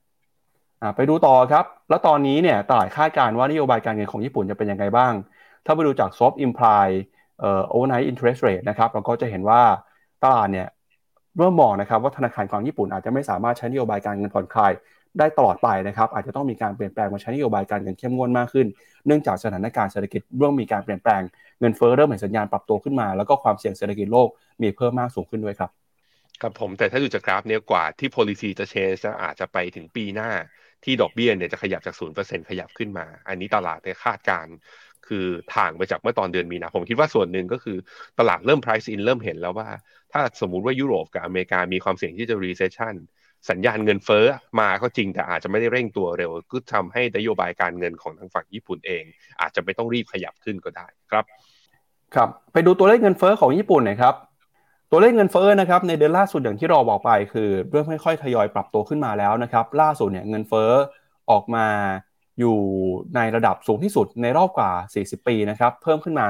[0.97, 5.13] ไปดูต่อครับ แล้วตอนนี้เนี่ยตลาดคาดการณ์ว่านโยบายการเงินของญี่ปุ่นจะเป็นยังไงบ้าง
[5.67, 6.87] ถ้าไปดูจาก soft imply
[7.41, 9.63] เอ่อ overnight interest rate นะครับเราก็จะเห็นว่า
[10.25, 10.69] ตลาดเนี่ย
[11.39, 14.73] เริ่มมองนะครับว่าธนาคารกลางญี่ปุ่นอาจจะไม่สามารถใช้นโยบายการเงินผ่อนคลาย
[15.19, 18.67] ได้ตลอดไปนะครับอาจจะต้องมีการเปลี่ยนแปลงมาใช้นโยบายการเงินเข้มงวดมากขึ้น
[19.07, 21.23] เนื่องจากสถานการณ์เศรษฐกิจเริ่มมีการเปลี่ยนแปลง
[21.61, 24.29] เงินเฟ้อเริ่มเห็นสัญญาณปรับตัวขึ้นมา แล้วก็ความเสี่ยงเศรษฐกิจโลก
[24.63, 25.71] มีเพิ่มมากสูงขึ้นด้วยครับ
[26.43, 30.31] ครับผมแต่ถ้าดูจากกราฟเนี้ยกว่าที่ policy จะ change จะอาจจะไปถึงปีหน้า
[30.85, 34.47] ที่ดอกเบี้ยเนี่ยจะขยับจากศูนย์เปอร์เซ็นขยับขึ้นมา อันนี้ตลาดเนี่ยคาดการ
[35.09, 37.77] คือทางไปจากเมื่อตอนเดือนมีนาผมคิดว่าส่วนหนึ่งก็คือ
[38.19, 39.69] ตลาดเริ่ม price in เริ่มเห็นแล้วว่า
[40.13, 42.95] ถ้าสมมุติว่ายุโรปกับอเมริกามีความเสี่ยงที่จะ recession
[43.51, 44.25] สัญญาณเงินเฟ้อ
[44.61, 49.05] มาก็จริงแต่อาจจะไม่ได้เร่งตัวเร็ว ก็ทำให้นโยบายการเงินของทางฝั่งญี่ปุ่นเอง
[49.41, 51.25] อาจจะไม่ต้องรีบขยับขึ้นก็ได้ครับ
[52.15, 54.15] ครับ ไปดูตัวเลขเงินเฟ้อของญี่ปุ่นหน่อยครับ
[54.91, 60.71] ตัวเลขเงินเฟ้อนะครับในเดือนล่าสุดอย่างที่เราบอกไป คือเริ่มค่อยๆทยอยปรับตัวขึ้นมาแล้วนะครับล่าสุดเนี่ยเงินเฟ้อ
[61.31, 61.67] ออกมา
[62.41, 62.59] อยู่
[63.17, 64.71] ในระดับสูงที่สุดในรอบกว่า
[65.03, 66.27] 40 ปีนะครับเพิ่มขึ้นมา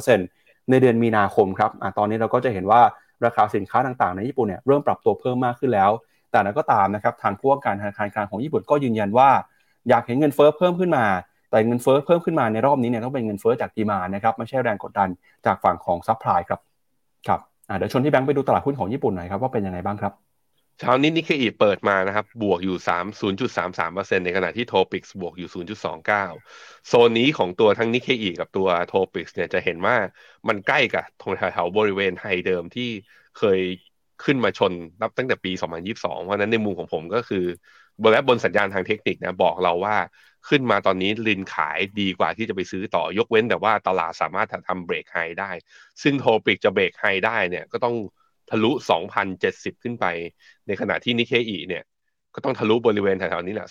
[0.00, 2.80] 3.1%ในเดือนมีนาคมครับอตอนนี้เราก็จะเห็นว่า
[3.24, 5.90] ราคาสินค้าต่างๆ ในญี่ปุ่นเนี่ยเริ่มปรับตัวเพิ่มมากขึ้นแล้ว
[6.30, 9.30] แต่นั้นก็ตามนะครับทางผู้ว่าการธนาคารกลางของญี่ปุ่นก็ยืนยันว่า
[9.88, 11.04] อยากเห็นเงินเฟ้อเพิ่มขึ้นมา
[11.50, 15.08] แต่เงินเฟ้อเพิ่มขึ้นมาในรอบนี้เนี่ยต้องเป็นเงินเฟ้อจาก demand นะครับไม่ใช่แรงกดดัน
[15.46, 16.60] จากฝั่งของ supply ครับ
[17.28, 20.12] ครับ เดี๋ยวเชิญพี่แบงค์ไปดูตลาดหุ้นของญี่ปุ่นหน่อยครับว่าเป็นยังไงบ้างครับ
[20.80, 25.64] เช้านี้นิกเคอิเปิดมานะครับ บวกอยู่ 3 0.33%ในขณะที่ TOPIX บวกอยู่
[26.02, 29.96] 0.29 โซนนี้ของตัวทั้งนิกเคอิกับตัว TOPIX เนี่ยจะเห็นว่า
[30.48, 32.88] มันใกล้กับตรงแถวๆบริเวณไฮเดิมที่
[33.38, 33.60] เคย
[34.24, 35.52] ขึ้นมาชนนับตั้งแต่ปี
[35.88, 37.44] 2022 เพราะนั้นในมุมของผมก็คือ
[38.02, 39.96] บนและบนสัญญาณทางเทคนิคนะบอกเราว่า
[40.48, 45.50] ขึ้นมาตอนนี้ลินขายดีกว่าที่จะไปซื้อต่อยกเว้นแต่ว่าตลาดสามารถทำเบรกไฮได้
[46.02, 47.94] ซึ่งโทปิกจะเบรกไฮได้เนี่ยก็ต้อง
[48.50, 48.70] ทะลุ
[49.26, 50.06] 2,070 ขึ้นไป
[50.66, 51.84] ในขณะที่นิเคอีเนี่ย
[52.34, 53.68] ก็ต้องทะลุบริเวณแถวๆนี้แหละ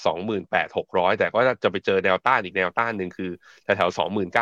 [0.57, 3.31] 28,600 แต่ก็จะไปเจอแนวต้านอีกแนวต้านหนึ่งคือ
[3.63, 3.97] แถวๆ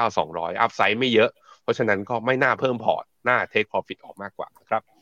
[0.05, 1.29] 29,200 upside ไม่เยอะ
[1.63, 4.98] เพราะฉะนั้นก็ไม่น่าเพิ่มพอร์ต น่าเทค profit ออกมากกว่าครับ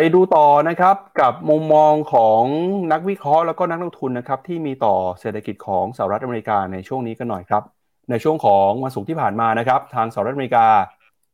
[0.00, 2.42] ไปดูต่อนะครับกับมุมมองของ
[2.92, 7.62] นักวิเคราะห์แล้วก็นักลงทุนนะครับที่มีต่อเศรษฐกิจของสหรัฐอเมริกาในช่วงนี้กันหน่อยครับ
[8.10, 10.66] ในช่วงของวันศุกร์ที่ผ่านมานะครับทางสหรัฐอเมริกา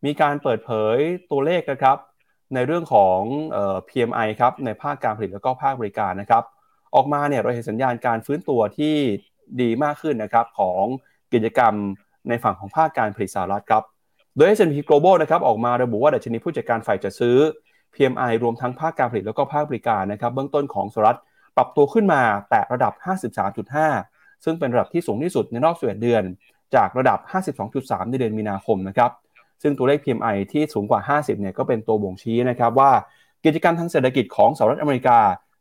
[0.05, 0.96] มีการเปิดเผย
[1.31, 1.96] ตัวเลขนะครับ
[2.55, 3.18] ในเรื่องของ
[3.53, 6.44] เอ่อ PMI ครับในภาคการผลิตแล้วก็ภาคบริการนะครับ
[6.94, 8.94] ออกมาเนี่ยเราเห็นสัญญาณการฟื้นตัวที่
[9.61, 10.83] ดีมากขึ้นนะครับของ
[11.33, 11.74] กิจกรรม
[12.29, 13.83] ในฝั่งของภาคการผลิตสหรัฐครับ
[14.37, 17.38] โดย S&P Global นะครับออกมาระบุว่าดัชนีผู้จัดการฝ่ายจัดซื้อ
[17.94, 21.18] PMI รวมทั้งภาคการผลิตแล้วก็ภาคบริการนะครับเบื้องต้นของสหรัฐ
[21.57, 22.92] ปรับตัวขึ้นมาแตะระดับ
[23.64, 26.22] 53.5 ซึ่งเป็นระดับที่สูงที่สุดในรอบ11เดือน
[26.74, 27.18] จากระดับ
[27.66, 29.11] 52.3 ในเดือนมีนาคมนะครับ
[29.62, 32.90] ซึ่งตัวเลข PMI ที่สูงกว่า 50 เนี่ยก็เป็นตัวบ่งชี้นะครับว่า
[33.44, 35.18] กิจกรรมทางเศรษฐกิจของสหรัฐอเมริกา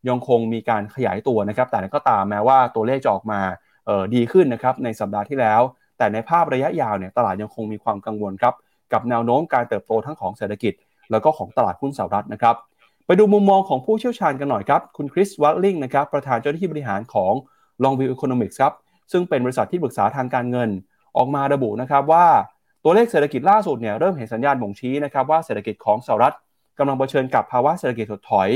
[0.10, 3.40] ยังคงมีการขยายตัวนะครับ แต่ก็ตามแม้ว่าตัวเลขจะออกมา
[4.16, 5.62] ดีขึ้นนะครับในสัปดาห์ที่แล้ว
[5.98, 8.54] แต่ในภาพระยะยาวเนี่ยตลาดยังคงมีความกังวลครับ
[8.94, 10.74] กับแนวโน้มการเติบโตทั้งของเศรษฐกิจ
[11.12, 12.56] แล้วก็ของตลาดหุ้นสหรัฐนะครับ
[13.06, 17.34] ไปดูมุมมองของผู้เชี่ยวชาญกันหน่อยครับ คุณคริสวัตลิงนะครับประธานเจ้าหน้าที่บริหารของ
[17.84, 18.74] Longview Economics ครับ
[19.12, 20.70] ซึ่งเป็นบริษัทที่ปรึกษาทางการเงิน
[21.18, 22.26] ออกมาระบุนะครับว่า
[22.84, 26.36] ตัวเลขเศรษฐกิจล่าสุดเนี่ยเริ่มเห็นสัญญาณบ่งชี้นะครับว่าเศรษฐกิจของสหรัฐ
[26.78, 28.50] กำลังเผชิญกับภาวะเศรษฐกิจถดถอย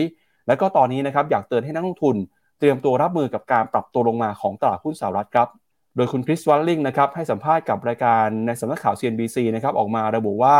[0.47, 2.15] และก็ตอนนี้นะครับอยากเตือนให้นักลงทุน
[2.59, 5.47] เตรียมตัวรับมือกับการปรับตัวลงมาของตลาดหุ้นสหรัฐครับ
[5.95, 10.57] โดยคุณคริสวัลลิงนะครับให้สัมภาษณ์กับรายการในสำนักข่าว CNBC นะครับออกมาระบุว่า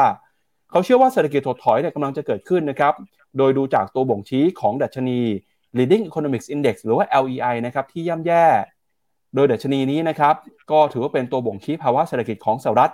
[0.69, 2.93] เขาเชื่อว่าเศรษฐกิจถดถอยเนี่ยกำลังจะเกิดขึ้นนะครับ
[3.37, 5.19] โดยดูจากตัวบ่งชี้ของดัชนี
[5.77, 8.45] leading economics index หรือว่า LEI นะครับที่ย่ำแย่
[9.35, 10.35] โดยดัชนีนี้นะครับ
[10.71, 12.91] ก็ถือว่าเป็นตัวบ่งชี้ภาวะเศรษฐกิจของสหรัฐ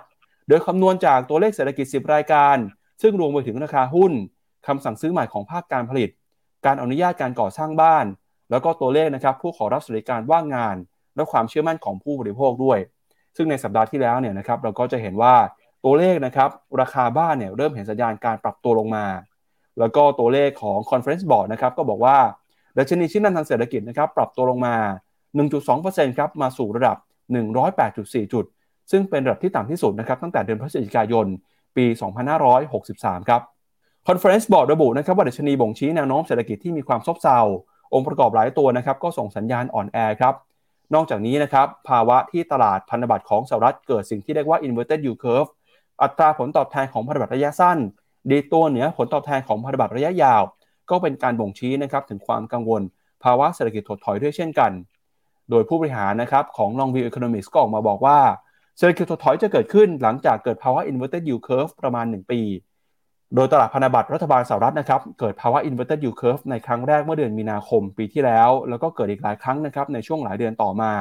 [0.48, 2.56] โดยคำนวณจากตัวเลขเศรษฐกิจ 10 รายการ
[3.02, 4.12] ซึ่งรวมไปถึงราคาหุ้น
[4.66, 6.10] คำสั่งซื้อใหม่ของภาคการผลิต
[6.66, 8.06] การอนุญาตการก่อสร้างบ้าน
[8.50, 10.76] แล้วก็ตัวเลขนะครับผู้ขอรับสวัสดิการว่างงาน
[11.16, 12.78] และความเชื่อมั่นของผู้บริโภคด้วย
[13.36, 15.34] ซึ่งในสัปดาห์ที่แล้วเนี่ยนะครับเราก็จะเห็นว่า
[15.84, 19.06] ตัวเลขนะครับราคาบ้านเนี่ยเริ่มเห็นสัญญาณการปรับตัวลงมา
[19.78, 22.16] แล้วก็ตัวเลขของ Conference Board นะครับก็บอกว่า
[22.78, 24.76] ดัชนีชิ้นนันทางเศรษฐกิจนะครับปรับตัวลงมา
[25.46, 26.96] 1.2%ครับมาสู่ระดับ
[27.64, 28.44] 108.4 จุด
[28.90, 31.26] ซึ่งเป็นระดับที่ต่ำที่สุดนะครับตั้งแต่เดือนพฤศจิกายน
[31.76, 31.86] ปี
[32.56, 33.40] 2563 ครับ
[34.06, 37.38] Conference Board ระบุนะครับว่าดัชนีบ่งชี้แนวโน้มเศรษฐกิจที่มีความซบเซา
[37.94, 40.34] องค์ประกอบหลายตัวนะครับก็ส่งสัญญาณอ่อนแอครับ
[40.94, 45.50] นอกจากนี้นะครับภาวะที่ตลาดพันธบัตรของสหรัฐเกิดสิ่งที่เรียกว่า inverted yield curve
[46.02, 47.78] อัตราผลตอบแทนของพันธบัตรระยะสั้น
[48.30, 50.42] ดีตัวเหนือผลตอบแทนของพันธบัตรระยะยาว
[50.90, 52.82] ก็เป็นการบ่งชี้นะครับถึงความกังวล
[53.24, 54.72] ภาวะเศรษฐกิจถดถอยด้วยเช่นกัน
[55.50, 58.18] โดยผู้บริหารนะครับของ Longview Economics ก็ออกมาบอกว่า
[58.78, 62.40] เศรษฐกิจถดถอยจะเกิดขึ้นหลังจากเกิดภาวะ inverted yield curve ประมาณ 1 ปี
[63.34, 70.92] โดยตลาดพันธบัตรรัฐบาลสหรัฐนะครับเกิดภาวะ inverted yield curve ในครั้งแรกเมื่อเดือนมีนาคมปีที่แล้ว แล้วก็เกิดอีกหลายครั้งนะครับในช่วงหลายเดือนต่อมา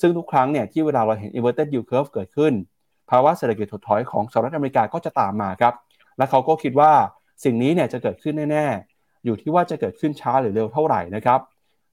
[0.00, 2.52] ซึ่งทุกครั้งเนี่ยที่เวลาเราเห็น inverted yield curve เกิดขึ้น
[3.12, 5.74] ภาวะเศรษฐกิจถดถอยของสหรัฐอเมริกาก็จะตามมาครับ
[6.18, 6.92] และเขาก็คิดว่า
[7.44, 11.40] สิ่งนี้เนี่ยจะเกิดขึ้นแน่ๆ อยู่ที่ว่าจะเกิดขึ้นช้าหรือเร็วเท่าไหร่นะครับ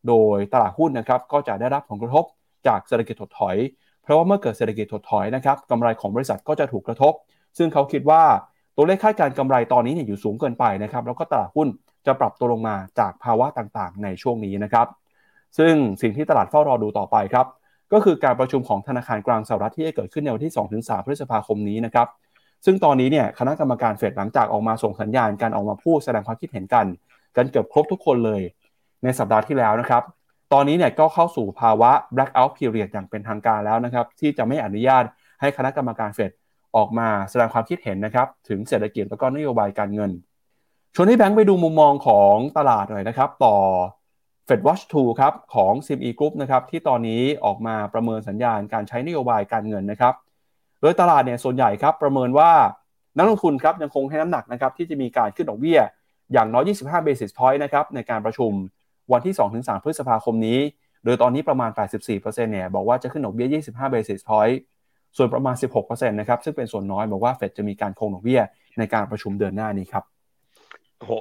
[0.08, 2.24] โดยตลาดหุ้นนะครับก็จะได้รับผลกระทบ
[2.68, 3.56] จากเศรษฐกิจถดถอย
[4.04, 7.14] เพราะว่าเมื่อเกิดเศรษฐกิจถดถอยนะครับกำไรของบริษัทก็จะถูกกระทบ
[7.58, 8.24] ซึ่งเขาคิดว่า
[8.76, 11.68] ตัวเลขคาดการกำไรตอนนี้เนี่ยอยู่สูงเกินไปนะครับ แล้วก็ตลาดหุ้น
[12.06, 14.88] จะปรับตัวลงมาจากภาวะต่างๆ ในช่วงนี้นะครับ
[15.58, 17.46] ซึ่งสิ่งที่ตลาดเฝ้ารอดูต่อไปครับ
[17.94, 22.08] ก็คือการประชุมของธนาคารกลางสหรัฐที่จะเกิดขึ้นในวันที่ 2-3 พฤษภาคมนี้นะครับ
[22.66, 26.86] ซึ่งตอนนี้เนี่ยคณะกรรมการเฟดหลังจากออกมาส่งสัญญาณการออกมาพูดแสดงความคิดเห็นกัน
[27.36, 28.42] กันเกือบครบทุกคนเลย
[29.04, 30.04] ในสัปดาห์ที่แล้วนะครับ
[30.54, 35.04] ตอนนี้เนี่ยก็เข้าสู่ภาวะ blackout period อย่างเป็นทางการแล้วนะครับ ที่จะไม่อนุญาต
[35.42, 36.32] ให้คณะกรรมการเฟด
[36.76, 40.12] ออกมาแสดงความคิดเห็นนะครับถึงเศรษฐกิจแล้วก็นโยบายการเงิน
[40.96, 43.56] ชวนให้แบงค์ไปดูมุมมองของตลาดหน่อยนะครับ ต่อ
[44.50, 50.14] Fed Watch 2ครับของ CME Group นะครับที่ตอนนี้ออกมาประเมินสัญญาณการใช้นโยบายการเงินนะครับ
[50.82, 52.52] โดยตลาดเนี่ยส่วนใหญ่ครับประเมินว่า
[53.18, 55.80] นักลงทุนครับยังคงให้น้ำหนักนะครับที่จะมีการขึ้นดอกเบี้ย
[56.34, 58.52] อย่างน้อย 25 basis point นะครับในการประชุม
[59.12, 60.60] วันที่ 2-3 พฤษภาคมนี้
[61.06, 64.56] โดยตอนนี้ประมาณ 84%เนี่ยบอกว่าจะขึ้นดอกเบี้ย 25 basis point
[65.18, 68.42] ส่วนประมาณ 16%นะครับซึ่งเป็นส่วนน้อยบอกว่าเฟดจะมีการคงดอกเบี้ย
[68.80, 70.04] ในการประชุมเดือนหน้านี้ครับ
[70.98, 71.12] โอ้โห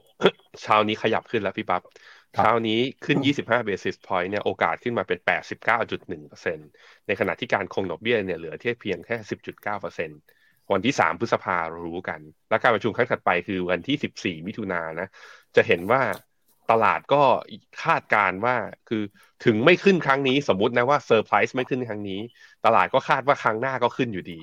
[0.62, 1.82] เช้านี้ขยับขึ้นแล้วพี่ปับ๊บ
[2.34, 5.18] เช้านี้ขึ้น 25 basis point เนี่ยโอกาสขึ้นมาเป็น
[5.92, 9.16] 89.1%ในขณะที่การคงดอกเบี้ยเนี่ยเหลือเทียบเพียงแค่
[9.78, 15.08] 10.9%วันที่ 3 พฤษภาเรารู้กัน และการประชุมครั้งถัดไปคือวันที่ 14 มิถุนายนนะ
[15.56, 16.02] จะเห็นว่า
[16.70, 17.22] ตลาดก็
[17.84, 18.56] คาดการว่า
[18.88, 19.02] คือ
[19.44, 22.20] ถึงไม่ขึ้นครั้งนี้สมมตินะว่าเซอร์ไพรส์ไม่ขึ้นครั้งนี้
[22.66, 24.40] ตลาดก็คาดว่าครั้งหน้าก็ขึ้นอยู่ดี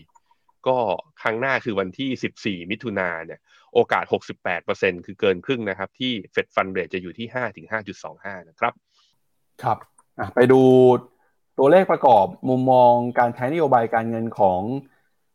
[0.68, 0.78] ก็
[1.22, 3.40] ครั้งหน้าคือวันที่ 14 มิถุนายนเนี่ย
[3.76, 4.04] โอกาส
[4.56, 7.28] 68%คือเกินครึ่งนะครับ ที่เฟดฟันเรทจะอยู่ที่
[7.84, 8.74] 5-5.25 นะครับ
[9.64, 9.78] ครับ
[10.36, 10.62] ไปดู
[11.60, 14.62] ตัวเลขประกอบมุมมองการใช้นโยบายการเงินของ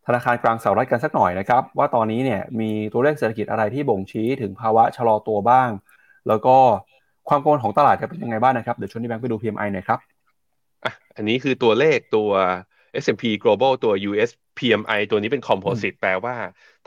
[0.07, 5.71] ธนาคารกลางสหรัฐกันสักหน่อยนะครับ ว่าตอนนี้เนี่ยมีตัวเลขเศรษฐกิจอะไรที่บ่งชี้ถึงภาวะชะลอตัวบ้าง
[6.29, 6.57] แล้วก็
[7.29, 9.99] ความกังวลของตลาดจะเป็นยังไงบ้างนะครับ เดี๋ยวชวนที่แบงค์ไปดู PMI หน่อยครับ
[10.85, 12.31] อะอันนี้คือตัวเลขตัว
[13.05, 16.37] S&P Global ตัว US PMI ตัวนี้เป็น Composite แปลว่า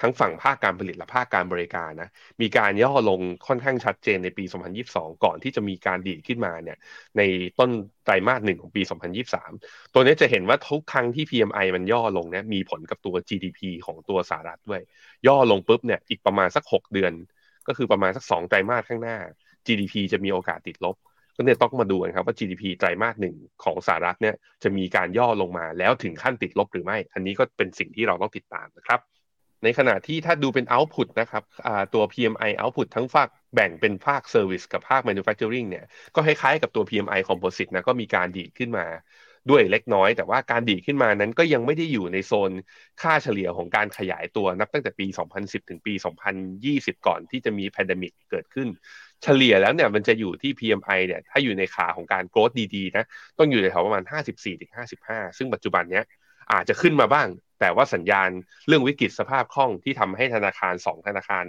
[0.02, 2.10] ทั้งฝั่งภาคการผลิตและภาคการบริการนะ
[2.42, 4.44] มีการย่อลงค่อนข้างชัดเจนในปี
[4.84, 6.78] 2022 ก่อนที่จะมีการดีดขึ้นมาเนี่ย
[7.18, 7.22] ใน
[7.60, 7.72] ต้น
[8.06, 8.82] ไตรมาสหนึ่งของปี
[9.38, 14.82] 2023 ตัวนี้จะเห็นว่าทุกครั้งที่ PMI มันย่อลงเนี่ยมีผลกับตัว GDP ของตัวสหรัฐด้วย
[15.28, 17.14] ย่อลงปุ๊บเนี่ยอีกประมาณสัก 6 เดือน
[17.68, 19.18] ก็คือประมาณสัก 2 ไตรมาสข้างหน้า
[19.66, 20.96] GDP จะมีโอกาสติดลบ
[21.36, 29.00] ก็เนี่ยต้องมาดูกันครับว่า GDP ไตรมาสหนึ่งของสหรัฐเนี่ยจะมีการย่อลงมาแล้วถึงขั้นติดลบหรือไม่ อันนี้ก็เป็นสิ่งที่เราต้องติดตามนะครับ
[29.64, 31.44] ในขณะที่ถ้าดูเป็น output นะครับ
[31.94, 38.86] ตัว PMI output ทั้งภาคแบ่งเป็นภาค service กับภาค manufacturing เนี่ยก็คล้ายๆกับตัว PMI composite นะก็มีการดีดขึ้นมา
[39.50, 42.52] ด้วยเล็กน้อย แต่ว่าการดีดขึ้นมานั้นก็ยังไม่ได้อยู่ในโซน
[43.02, 45.94] ค่าเฉลี่ยของการขยายตัวนับตั้งแต่ปี 2010 ถึงปี
[46.50, 48.68] 2020 ก่อนที่จะมี pandemic เกิดขึ้น
[49.24, 53.06] เฉลี่ยแล้วเนี่ยมันจะอยู่ที่ PMI เนี่ยถ้าอยู่ในขาของการ growth ดีๆนะ
[53.38, 54.04] ต้องอยู่ในแถวประมาณ
[54.70, 56.06] 54-55 ซึ่งปัจจุบันเนี้ย
[56.54, 57.28] อาจจะขึ้นมาบ้าง
[57.60, 58.30] แต่ว่าสัญญาณ
[58.68, 61.46] เรื่องวิกฤตสภาพคล่องที่ทำให้ธนาคารสองธนาคาร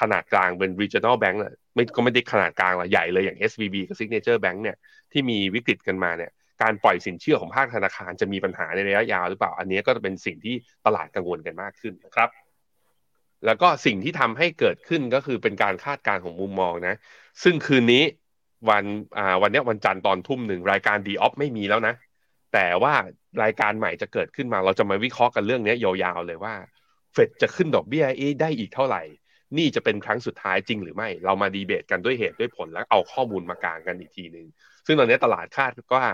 [0.00, 4.76] ขนาดกลางเป็น regional bank เนี่ยไม่ก็ไม่ได้ขนาดกลางหรอกใหญ่เลยอย่าง SVB กับ Signature Bank เนี่ย
[5.12, 6.30] ที่มีวิกฤตกันมาเนี่ย
[6.62, 10.54] การปล่อยสินเชื่อของภาคธนาคารจะมีปัญหาในระยะยาวหรือเปล่า อันนี้ก็จะเป็นสิ่งที่
[10.86, 12.30] ตลาดกังวลกันมากขึ้นนะครับ
[13.46, 16.94] แล้วก็สิ่งที่ทำให้เกิดขึ้นก็คือเป็นการคาดการณ์ของมุมมองนะ
[17.42, 18.04] ซึ่งคืนนี้
[18.70, 18.84] วัน
[19.18, 21.94] อ่าวันนี้วันจันทร์ตอนทุ่มหนึ่งรายการดีออฟไม่มีแล้วนะ
[22.52, 22.94] แต่ว่า
[23.42, 26.54] รายการใหม่จะเกิดขึ้นมา เราจะมาวิเคราะห์กันเรื่องนี้ยาวๆเลยว่า
[27.12, 28.06] เฟดจะขึ้นดอกเบี้ย
[28.40, 29.02] ได้อีกเท่าไหร่
[29.56, 34.46] นี่จะเป็นครั้งสุดท้ายจริงหรือไม่ เรามาดีเบตกันด้วยเหตุด้วยผลแล้วเอาข้อมูลมากางกันอีกทีหนึ่ง
[34.86, 36.06] ซึ่งตอนนี้ตลาดคาดว่า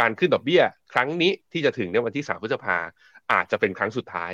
[0.00, 2.76] การขึ้นดอกเบี้ย ครั้งนี้ที่จะถึงในวันที่สามพฤษภา
[3.32, 4.32] อาจจะเป็นครั้งสุดท้าย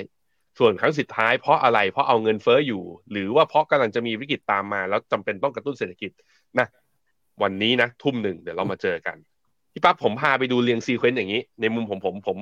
[0.59, 6.11] ส่วนครั้งสุดท้ายเพราะอะไรเพราะเอาเงินเฟ้ออยู่ หรือว่าเพราะกำลังจะมีวิกฤตตามมา แล้วจำเป็นต้องกระตุ้นเศรษฐกิจ
[6.59, 6.67] นะ
[7.43, 9.17] วันนี้นะทุ่มหนึ่งเดี๋ยวเรามาเจอกัน
[9.73, 12.39] พี่ปั๊บผมพาไปดูเรียงซีเควนต์อย่างนี้ ในมุมผมผมผม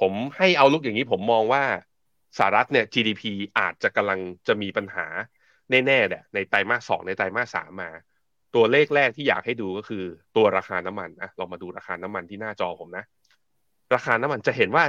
[0.00, 1.62] ผมให้เอาลุกอย่างนี้ผมมองว่า
[2.38, 3.22] สหรัฐเนี่ย GDP
[3.58, 5.06] อาจจะกำลังจะมีปัญหา
[5.70, 7.90] แน่ๆแหละในไตรมาสสองในไตรมาสสามมา
[8.54, 10.04] ตัวเลขแรกที่อยากให้ดูก็คือ
[10.36, 13.04] ตัวราคาน้ำมันอะเรามาดูราคาน้ำมันที่หน้าจอผมนะ
[13.94, 14.84] ราคาน้ำมันจะเห็นว่า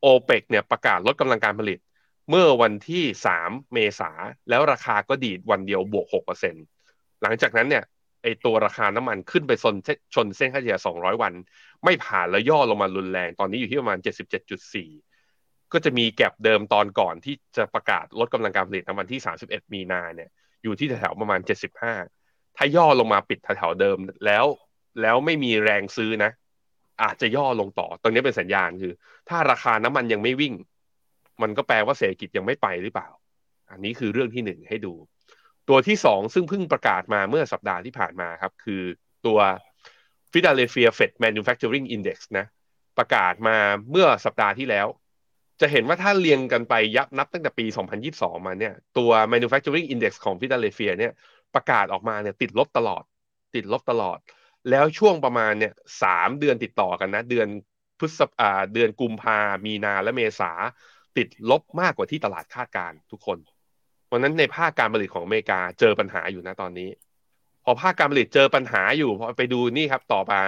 [0.00, 1.78] โอเปกเนี่ยประกาศลดกำลังการผลิต
[2.30, 3.04] เมื่อวันที่
[3.38, 4.10] 3 เมษา
[4.48, 6.06] แล้วราคาก็ดีดวันเดียวบวก
[6.64, 7.84] 6%หลังจากนั้นเนี่ย
[8.22, 9.74] ไอตัวราคาน้ำมันขึ้นไปชน
[10.14, 11.32] ชนเส้นค่าเฉลี่ย 200 วัน
[11.84, 13.98] ไม่ผ่านแล้วย่อลงมารุนแรง ตอนนี้อยู่ที่ประมาณ
[15.04, 20.30] 77.4 ก็จะมีแก็บเดิมตอนก่อนที่จะประกาศลดกำลังการผลิตในวันที่ 31 มีนาเนี่ย
[20.62, 22.19] อยู่ที่แถวๆประมาณ 75
[22.62, 24.44] ถ้าย่อลงมาปิดแถวๆเดิมแล้ว
[25.02, 26.30] แล้วไม่มีแรงซื้อนะ
[27.02, 28.92] อาจจะย่อลงต่อ ตรงนี้เป็นสัญญาณคือ
[29.28, 30.54] ถ้าราคาน้ำมันยังไม่วิ่ง
[31.42, 33.08] มันก็แปลว่าเศรษฐกิจยังไม่ไปหรือเปล่า
[33.70, 34.94] อันนี้คือเรื่องที่หนึ่งให้ดู
[35.68, 38.82] ตัวที่สองซึ่งเพิ่งประกาศมาเมื่อสัปดาห์ที่ผ่านมาครับ คือ
[39.26, 39.38] ตัว
[40.32, 42.46] Philadelphia Fed Manufacturing Index นะ
[42.98, 43.56] ประกาศมา
[43.90, 44.86] เมื่อสัปดาห์ที่แล้ว
[45.60, 47.66] จะเห็นว่าถ้าเรียงกันไปยับนับตั้งแต่ปี
[48.06, 51.12] 2022 มาเนี่ย ตัว Manufacturing Index ของ Philadelphia เนี่ย
[51.54, 53.02] ประกาศออกมาเนี่ยติดลบตลอด
[53.54, 54.18] ติดลบตลอด
[54.70, 57.48] แล้วช่วงประมาณเนี่ยสามเดือนติดต่อกันนะ เดือน
[57.98, 60.52] พฤษภาเดือนกุมภามีนาและเมษา
[61.16, 63.38] ติดลบมากกว่าที่ตลาดคาดการทุกคน
[64.06, 66.90] เพราะนั้นในภาคการผลิตของอเมริกาเจอปัญหาอยู่นะตอนนี้
[67.64, 70.42] พอภาคการผลิตเจอปัญหาอยู่พอไปดูนี่ครับต่อมา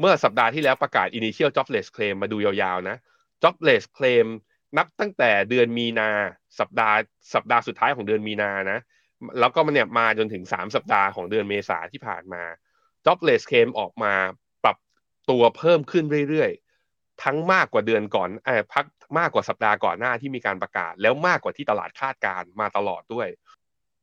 [0.00, 2.96] เมื่อสัปดาห์ที่แล้วประกาศ initial jobless claim มาดูยาวๆนะ
[3.42, 4.26] jobless claim
[4.76, 6.10] นับตั้งแต่เดือนมีนา
[6.58, 6.96] สัปดาห์
[7.34, 8.78] สัปดาห์สุดท้ายของเดือนมีนานะ
[9.40, 12.42] แล้วก็มันเนี่ยมาจนถึง 3 สัปดาห์ของเดือนเมษาที่ผ่านมา
[13.04, 14.14] jobless claim ออกมา
[14.64, 14.76] ปรับ
[15.30, 18.84] ตัวเพิ่มขึ้นเรื่อยๆ ทั้งมากกว่าเดือนก่อนเออพัก
[19.18, 23.28] มากกว่าสัปดาห์ก่อนหน้าที่มีการประกาศ แล้วมากกว่าที่ตลาดคาดการมาตลอดด้วย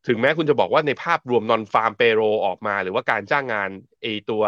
[0.07, 3.69] ถึงแม้คุณจะบอกว่าในภาพรวม non farm payroll ออกมา หรือว่าการจ้างงาน
[4.01, 4.43] ไอตัว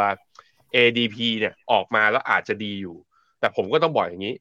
[0.76, 2.98] ADP เนี่ยออกมาแล้วอาจจะดีอยู่
[3.40, 4.36] แต่ผมก็ต้องบอกอย่างนี้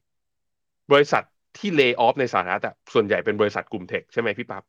[0.91, 1.23] บริษัท
[1.57, 2.61] ที่เลิกออฟในสหรัฐ
[2.93, 4.63] ส่วนใหญ่เป็นบริษัทกลุ่มเทคใช่ไหมพี่ปับ๊บ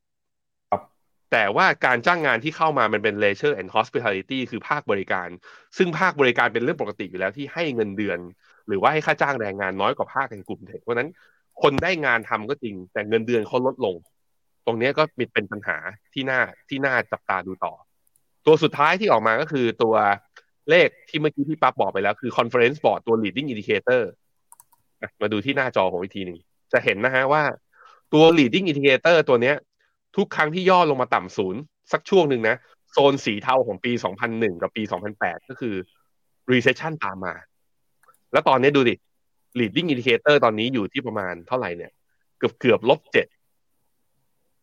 [1.32, 5.28] แต่ว่าการจ้างงานที่เข้ามามันเป็น leisure and hospitality คือภาคบริการ
[5.76, 8.18] ซึ่งภาคบริการเป็นเรื่องปกติอยู่แล้วที่ให้เงินเดือน
[8.68, 11.10] หรือว่าให้ค่าจ้างแรงงานน้อยกว่าภาคในกลุ่มเทคเพราะนั้น
[11.62, 13.94] คนได้งานทำก็จริง แต่เงินเดือนเขาลดลง
[14.66, 15.76] ตรงนี้ก็มีเป็นปัญหา
[16.12, 17.74] ที่น่าที่น่าจับตาดูต่อ
[18.46, 19.94] ตัวสุดท้ายที่ออกมาก็คือตัว
[20.70, 24.02] เลขที่เมื่อกี้พี่ปั๊บบอกไปแล้วคือ conference board ตัว leading indicator
[25.20, 26.38] มาดูที่หน้าจอของอีกทีหนึ่ง
[26.72, 27.42] จะเห็นนะฮะว่า
[28.12, 29.56] ตัว leading indicator ตัวเนี้ย
[30.18, 31.60] ทุกครั้งที่ย่อลงมาต่ำศูนย์
[31.92, 32.56] สักช่วงหนึ่งนะ
[32.92, 33.92] โซนสีเทาของปี
[34.26, 34.82] 2001 กับปี
[35.16, 35.74] 2008 ก็คือ
[36.52, 37.34] recession ตามมา
[38.32, 38.94] แล้วตอนนี้ดูดิ
[39.58, 41.92] leading indicator ตอนนี้อยู่ที่ประมาณเท่าไหร่เนี่ย
[42.38, 43.26] เกือบเกือบลบเจ็ด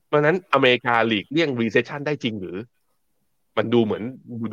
[0.08, 2.58] เพราะนั้นอเมริกาหลีกเลี่ยง recession ได้จริงหรือ
[3.58, 4.04] มันดูเหมือน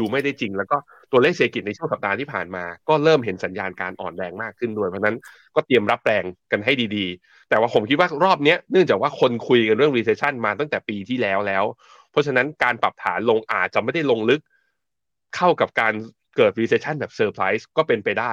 [0.00, 0.76] ดูไม่ได้จริง แล้วก็
[1.12, 5.16] ตัวเลขเศรษฐกิจในช่วงสัปดาห์ที่ผ่านมา ก็เริ่มเห็นสัญญาณการอ่อนแรงมากขึ้นด้วย เพราะนั้น
[5.54, 11.64] ก็เตรียมรับแรงกันให้ดีๆ แต่ว่าผมคิดว่ารอบนี้เนื่องจากว่าคนคุยกันเรื่อง recession มาตั้งแต่ปีที่แล้วแล้ว
[12.10, 14.40] เพราะฉะนั้นการปรับฐานลงอาจจะไม่ได้ลงลึก
[15.36, 15.92] เข้ากับการ
[16.36, 18.32] เกิด recession แบบเซอร์ไพรส์ก็เป็นไปได้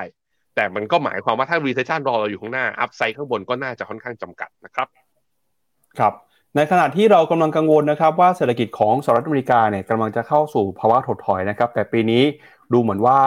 [0.55, 4.87] แต่มันก็หมายความว่าถ้า recession รอเราอยู่ข้างหน้า upside ข้างบนก็น่าจะค่อนข้างจำกัดนะครับ
[5.99, 6.13] ครับ
[6.55, 12.23] ในขณะที่เรากำลังกังวลนะครับว่าเศรษฐกิจของสหรัฐอเมริกาเนี่ยกำลังจะเข้าสู่ภาวะถดถอยนะครับ แต่ปีนี้
[12.73, 13.19] ดูเหมือนว่า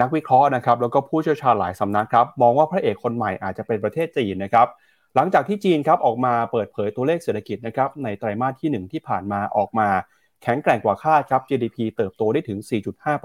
[0.00, 4.66] นักวิเคราะห์นะครับแล้วก็ผู้เชี่ยวชาญหลายสำนักครับมองว่าพระเอกคนใหม่อาจจะเป็นประเทศจีนนะครับ
[5.14, 9.88] หลังจากที่จีนครับออกมาเปิดเผยตัวเลขเศรษฐกิจนะครับในไตรมาสที่ 1 ที่ผ่านมาออกมา
[10.42, 12.58] แข็งแกร่งกว่าคาดครับ GDP เติบโตได้ถึง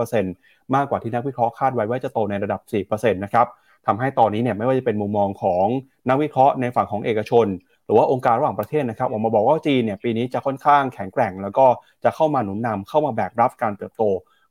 [0.03, 3.47] 4.5%มากกว่าที่นักวิเคราะห์คาดไว้ว่าจะโตในระดับ 4%นะครับ
[3.87, 5.65] ทำให้ตอนนี้เนี่ยไม่ว่าจะเป็นมุมมองของ
[6.09, 7.47] นักวิเคราะห์ในฝั่งของเอกชน
[7.87, 11.65] หรือว่าองค์การระหว่างประเทศนะครับออกมาบอกว่าจีนเนี่ยปีนี้จะค่อนข้างแข็งแกร่ง แล้วก็
[12.03, 14.03] จะเข้ามาหนุนนำเข้ามาแบกรับการเติบโต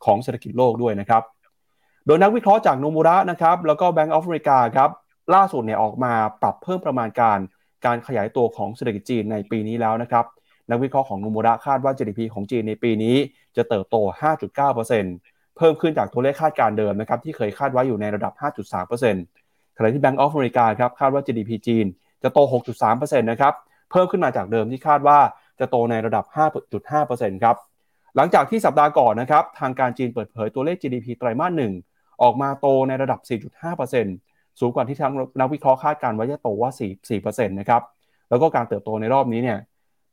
[0.04, 1.22] ของเศรษฐกิจโลกด้วยนะครับ
[2.06, 4.90] โดยนักวิเคราะห์จากโนมูระนะครับแล้วก็ Bank of America ครับ
[5.34, 7.38] ล่าสุดเนี่ยออกมาปรับเพิ่มประมาณการ
[7.86, 10.24] การขยายตัวของเศรษฐกิจจีนในปีนี้แล้วนะครับ
[10.70, 13.16] นักวิเคราะห์ของนูมูระคาดว่า GDP ของจีนในปีนี้
[13.56, 13.96] จะเติบโต
[14.56, 18.32] 5.9%เพิ่มขึ้นจากตัวเลขคาดการเดิมนะครับที่เคยคาดไว้อยู่ในระดับ
[19.00, 21.86] 5.3%ขณะที่ Bank of America ครับคาดว่า GDP จีน
[22.26, 22.40] จะโต
[22.82, 23.54] 6.3%นะครับ
[23.90, 25.18] เพิ่มขึ้นมาจากเดิมที่คาดว่า
[25.60, 26.24] จะโตในระดับ
[26.84, 27.56] 5.5%ครับ
[28.16, 31.72] หลังจากที่สัปดาห์ก่อนนะครับ ทางการจีนเปิดเผยตัวเลข GDP ไตรมาสหนึ่ง
[32.22, 33.20] ออกมาโตในระดับ
[33.90, 37.82] 4.5%สูงกว่าที่ทางนักวิเคราะห์คาดการไว้จะโตว่า4 4%นะครับ
[38.28, 39.58] แล้วก็การเติบโตในรอบนี้เนี่ย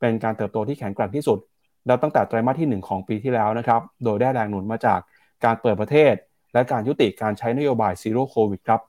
[0.00, 1.38] เป็นการเติบโตที่แข็งแกร่งที่สุด
[1.86, 5.00] แล้วตั้งแต่ไตรมาสที่ 1 ของปีที่แล้วนะครับ โดยได้แรงหนุนมาจาก
[5.44, 6.14] การเปิดประเทศ
[6.54, 8.80] และการยุติการใช้นโยบายซีโร่โควิดครับ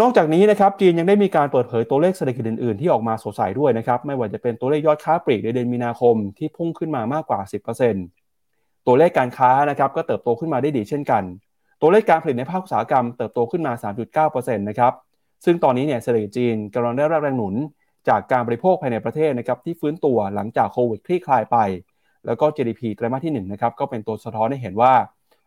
[0.00, 7.40] นอกจากนี้นะครับจีนยังได้มีการเปิดเผยตัวเลขเศรษฐกิจอื่นๆ ที่ออกมาสดใสด้วยนะครับไม่ว่าจะเป็นตัวเลขยอดค้าปลีกในเดือนมีนาคมที่พุ่งขึ้นมามากกว่า
[8.12, 11.22] 10%ตัวเลขการค้านะครับก็เติบโตขึ้นมาได้ดีเช่นกัน
[11.80, 13.72] ตัวเลขการผลิตในภาคอุตสาหกรรมเติบโตขึ้นมา
[14.20, 14.92] 3.9%นะครับ
[15.44, 17.54] ซึ่งตอนนี้เนี่ยเศรษฐกิจจีนกำลังได้รับแรงหนุน
[18.08, 21.56] จากการบริโภคภายในประเทศนะครับที่ฟื้นตัวหลังจากโควิดคลี่คลายไป
[22.26, 24.92] แล้วก็ GDP ไตรมาสที่1นะครับก็เป็นตัวสะท้อนให้เห็นว่า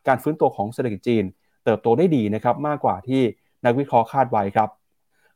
[0.07, 1.23] การฟื้นตัวของเศรษฐกิจจีน
[1.65, 3.21] เติบโตได้ดีนะครับมากกว่าที่
[3.65, 4.69] นักวิเคราะห์คาดไว้ครับ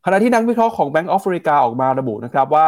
[0.06, 2.68] ขณะที่นักวิเคราะห์ของ Bank of America ออกมาระบุนะครับว่า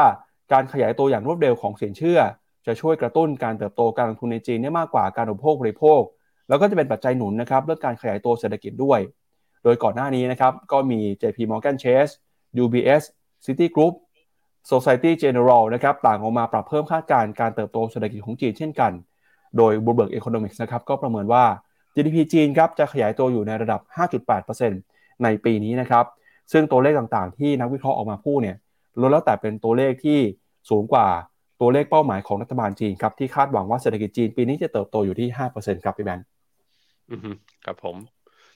[0.54, 2.20] การขยายตัวอย่างรวดเร็วของสินเชื่อ
[2.66, 6.02] จะช่วยกระตุ้นการเติบโตการลงทุนในจีนได้มากกว่าการอุปโภคบริโภค
[6.50, 9.00] แล้วก็จะเป็นปัจจัยหนุนนะครับเรื่องการขยายตัวเศรษฐกิจด้วย
[9.64, 12.14] โดยก่อนหน้านี้นะครับก็มี JP Morgan Chase
[12.64, 13.04] UBS
[13.46, 13.94] Citigroup
[14.72, 18.92] Society General นะครับต่างออกมาปรับเพิ่มคาดการณ์การเติบโตเศรษฐกิจของจีนเช่นกัน
[19.58, 21.46] โดย Bloomberg Economics นะครับก็ประเมินว่า
[21.96, 26.06] GDP จีนครับจะขยายตัวอยู่ในระดับ 5.8% ในปีนี้นะครับ
[26.52, 28.58] ซึ่งตัวเลขต่างๆ ที่นักวิเคราะห์ออกมาพูดเนี่ย
[29.00, 30.20] ล้วนแล้วแต่เป็นตัวเลขที่
[30.70, 31.08] สูงกว่า
[31.62, 36.26] ตัวเลขเป้าหมายของรัฐบาลจีนครับที่คาดหวังว่าเศรษฐกิจจีนปีนี้จะเติบโตอยู่ที่5%ครับพี่แบงค์
[37.12, 37.32] อือฮึ
[37.66, 37.96] ครับผม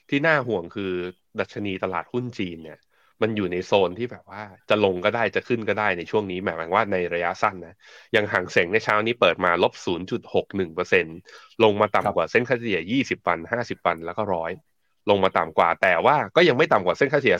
[0.08, 0.92] ที่น่าห่วงคือ
[1.40, 2.78] ดัชนีตลาดหุ้นจีนเนี่ย
[3.22, 7.74] มันอยู่ในโซนที่แบบว่าจะลงก็ได้จะขึ้นก็ได้ในช่วงนี้หมายความว่าในระยะสั้นนะ
[8.12, 9.72] อย่างห่างเสงในเช้านี้เปิดมาลบ
[10.52, 14.52] 0.61%ลงมาต่ำกว่าเส้นค่าเฉลี่ย 20 วัน 50 วันแล้วก็ร้อย
[15.10, 17.36] ลงมาต่ำกว่า แต่ว่าก็ยังไม่ต่ำกว่าเส้นค่าเฉลี่ย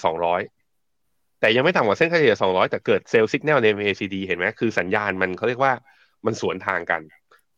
[0.68, 5.72] 200 แต่ยังไม่ต่ำกว่าเส้นค่าเฉลี่ย 200 แต่เกิดเซลล์สัญญาณใน MACD เห็นไหมคือสัญญาณมันเขาเรียกว่า
[6.26, 7.00] มันสวนทางกัน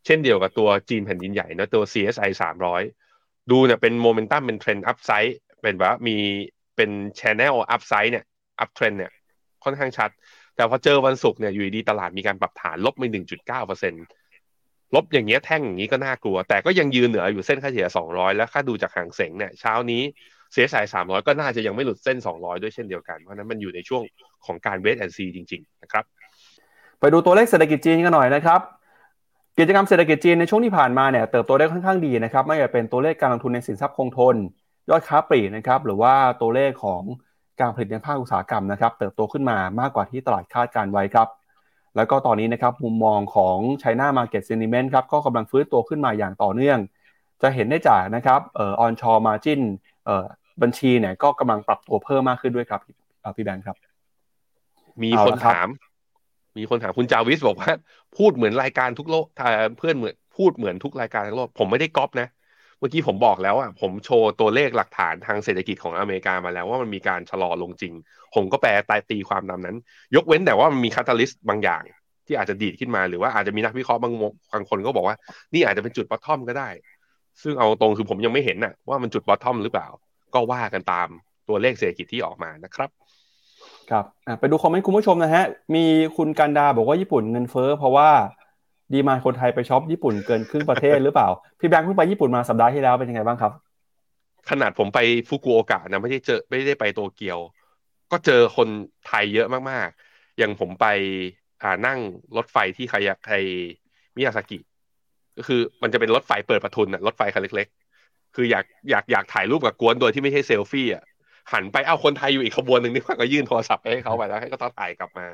[0.07, 2.31] เช่นเดียวกับตัวจีนแผ่นดินใหญ่นะตัว CSI
[2.91, 6.17] 300 ดูเนี่ยเป็นโมเมนตัมเป็น trend upside เป็นแบบมี
[6.77, 8.25] เป็น channel upside เนี่ย
[8.61, 9.13] uptrend เนี่ย
[9.65, 10.11] ค่อนข้างชัด
[10.57, 14.24] แต่พอเจอวันศุกร์เนี่ยอยู่ดีตลาดมีการปรับฐานลบไป1.9%
[14.95, 20.03] ลบอย่างเงี้ยแท่งอย่างนี้ก็น่ากลัว แต่ก็ยังยืนเหนืออยู่เส้นค่าเฉลี่ย 200 แล้วค่าดูจากฮั่งเส็งเนี่ยเช้านี้
[20.53, 24.03] CSI 300 ก็น่าจะยังไม่หลุดเส้น 200 ด้วยเช่นเดียวกัน เพราะนั้นมันอยู่ในช่วง
[24.47, 26.05] ของการ wait and see จริง ๆ นะครับ
[27.01, 28.61] ไปดูตัวเลขเศรษฐกิจจีนกันหน่อยนะครับ
[29.59, 34.37] กิจกรรมเศรษฐกิจจีนในช่วงที่ผ่านมาเนี่ยเติบโตได้ค่อนข้างดีนะครับ ไม่ว่าเป็นตัวเลขการลงทุนในสินทรัพย์คงทน
[34.91, 37.03] ยอดค้าปลีกนะครับ หรือว่าตัวเลขของ
[37.61, 41.29] การผลิตในภาคอุตสาหกรรมนะครับ เติบโตขึ้นมามากกว่าที่ตลาดคาดการไว้ครับ
[41.97, 46.79] แล้วก็ตอนนี้นะครับมุมมองของ China Market Sentiment ครับก็กำลังฟื้นตัวขึ้นมาอย่างต่อเนื่อง
[47.43, 49.61] จะเห็นได้จากนะครับเอ่อ on shore margin
[50.05, 50.25] เอ่อ
[50.63, 52.81] บัญชีเนี่ยก็กำลังปรับตัวเพิ่มมากขึ้นด้วยครับ
[53.37, 53.77] พี่แบงค์ครับ
[55.03, 55.69] มีคนถาม
[56.59, 57.73] มีคนถามคุณจาวิสบอกว่า
[58.17, 59.27] พูดเหมือนรายการทุกโลก
[59.79, 67.95] เพื่อนเหมือนพูดเหมือนทุกรายการทั้งโลก ผมไม่ได้ก๊อปนะเมื่อกี้ผมบอกแล้วอะผมโชว์ตัวเลขหลักฐานทางเศรษฐกิจของอเมริกามาแล้วว่ามันมีการชะลอลงจริง
[68.35, 69.77] ผมก็แปลตามตีความตามนั้น
[70.17, 71.83] ยกเว้นแต่ว่ามันมี catalyst บางอย่าง
[72.27, 74.13] ที่อาจจะดีดขึ้นมาหรือว่าอาจจะมีนักวิเคราะห์บาง
[74.53, 75.17] บางคนก็บอกว่า
[75.55, 76.69] นี่อาจจะเป็นจุด bottom ก็ได้
[77.43, 79.89] ซึ่งเอาตรงคือผมยังไม่เห็นน่ะ ว่ามันจุด bottom หรือเปล่า
[80.35, 81.09] ก็ว่ากันตาม
[81.49, 82.91] ตัวเลขเศรษฐกิจที่ออกมานะครับ
[83.91, 84.05] ครับ
[84.41, 85.45] ไปดูคอมเมนต์คุณผู้ชมนะฮะ
[85.75, 85.85] มี
[86.17, 88.11] คุณกันดาบอกว่าญี่ปุ่นเงินเฟ้อเพราะว่า
[88.93, 91.29] ดีมาคนไทยไปช็อปญี่ปุ่นเกินครึ่งประเทศหรือเปล่า
[91.61, 93.53] พี่แบงค์เพิ่งไปญี่ปุ่นมาสัปดาห์ที่แล้วเป็นยังไงบ้างครับ
[94.51, 97.39] ขนาดผมไปฟุกุโอกะนะไม่ได้เจอไม่ได้ไปโตเกียว
[98.13, 98.69] ก็เจอคน
[99.07, 100.87] ไทยเยอะมากๆ อย่างผมไป
[101.63, 101.99] อ่านั่ง
[102.37, 103.31] รถไฟที่คายาไค
[104.17, 104.59] มิยาซากิ
[105.37, 107.69] ก็คือมันจะเป็นรถไฟเปิดประทุนอะรถไฟคันเล็ก
[108.03, 111.05] ๆ คืออยากอยากอยากถ่ายรูปกับกวนโดยที่ไม่ใช่เซลฟี่อะ
[111.53, 115.27] หันไปเอ้าคนไทยอยู่อีกขบวนหนึ่งนี่ก็ยื่นโทรศัพท์ให้เขาไปแล้วให้ก็ต้องถ่ายกลับมา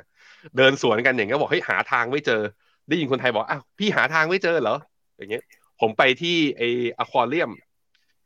[0.57, 2.43] เดินสวนกันอย่างเงี้ยบอกเฮ้ยหาทางไม่เจอ
[2.91, 4.77] ได้ยินคนไทยบอกอ้าวพี่หาทางไม่เจอเหรอ
[5.17, 5.45] อย่างเงี้ย
[5.81, 6.63] ผมไปที่ไอ
[6.99, 7.51] อะควาเรียม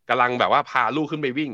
[0.08, 1.50] กำลังแบบว่าพาลูกขึ้นไปวิ่ง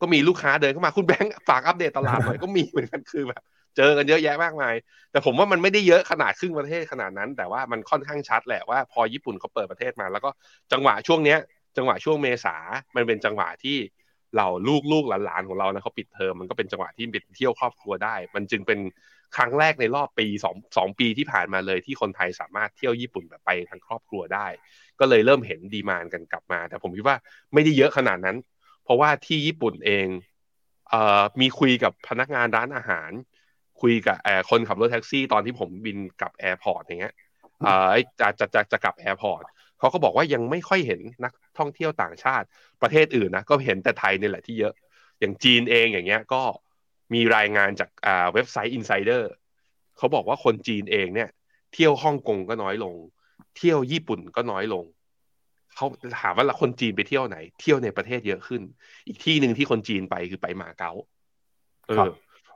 [0.00, 3.42] ก็มีลูกค้าเดินเข้ามาคุณแบงค์ฝากอัปเดตตลาดหน่อยก็มีเหมือนกันคือแบบ
[3.76, 4.74] เจอกันเยอะแยะมากมาย
[5.10, 10.30] แต่ผมว่ามันไม่ได้เยอะขนาดครึ่งประเทศขนาดนั้น แต่ว่ามันค่อนข้างชัดแหละว่าพอญี่ปุ่นเขาเปิดประเทศมา แล้วก็
[10.72, 11.38] จังหวะช่วงเนี้ย
[11.76, 12.56] จังหวะช่วงเมษา
[12.96, 13.76] มันเป็นจังหวะที่
[14.36, 18.78] เราลูกลูกหลานๆของเรานะเขาปิดเทอมมันก็เป็นจังหวะที่เป็นเที่ยวครอบครัวได้ มันจึงเป็น
[19.36, 24.46] ครั้งแรกในรอบปีสองสองปีที่ผ่านมาเลยที่คนไทยสามารถเที่ยวญี่ปุ่นแบบไปทั้งครอบครัวได้
[25.00, 27.16] ก็เลยเริ่มเห็นดีมานกันกลับมา แต่ผมคิดว่า
[27.54, 28.36] ไม่ได้เยอะขนาดนั้น
[28.84, 30.06] เพราะว่าที่ญี่ปุ่นเอง
[30.90, 33.10] เอ่อมีคุยกับพนักงานร้านอาหาร
[33.80, 37.14] คุยกับเอ่อคนขับรถแท็กซี่ตอนที่ผมบินกลับ airport อย่างเงี้ย
[37.66, 39.42] อ่าจะจะจะจะกลับ airport
[39.78, 42.46] เขาก็บอกว่ายังไม่ค่อยเห็นนักท่องเที่ยวต่างชาติ
[42.82, 44.74] ประเทศอื่นนะก็เห็นแต่ไทยนี่แหละที่เยอะ
[45.20, 46.42] อย่างจีนเองอย่างเงี้ยก็
[47.14, 49.22] มีรายงานจากอ่าเว็บไซต์ Insider
[49.96, 51.28] เขาบอกว่าคนจีนเองเนี่ย
[51.72, 52.94] เที่ยวฮ่องกงก็น้อยลง
[53.56, 54.84] เที่ยวญี่ปุ่นก็น้อยลง
[55.74, 55.86] เขา
[56.20, 58.62] ถามว่าคนจีนไปเที่ยวไหน เที่ยวในประเทศเยอะขึ้น
[59.06, 60.92] อีกที่หนึ่งที่คนจีนไปคือไปมาเก๊า
[61.88, 62.08] เออ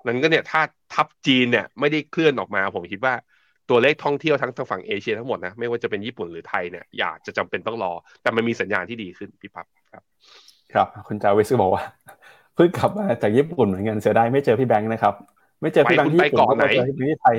[0.06, 0.60] นั้นก็เนี่ยถ้า
[0.94, 3.14] ทับจีนเนี่ยไม่ได้เคลื่อนออกมา ผมคิดว่า
[3.70, 7.92] ตัวเลขท่องเที่ยวทั้งทางฝั่งเอเชียทั้งหมดนะไม่ว่าจะเป็นญี่ปุ่นหรือไทยเนี่ยอยากจะจำเป็นต้องรอ
[8.22, 10.02] แต่มันมีสัญญาณที่ดีขึ้นพี่ปั๊บครับ
[10.72, 11.82] ครับ คุณจาวิสก็บอกว่า
[12.54, 15.14] เพิ่งกลับมาจากญี่ปุ่นเหมือนกันเสียดายไม่เจอพี่แบงค์นะครับ
[15.62, 17.36] ไม่เจอพี่แบงค์ที่ญี่ปุ่นก็เจอที่ไทย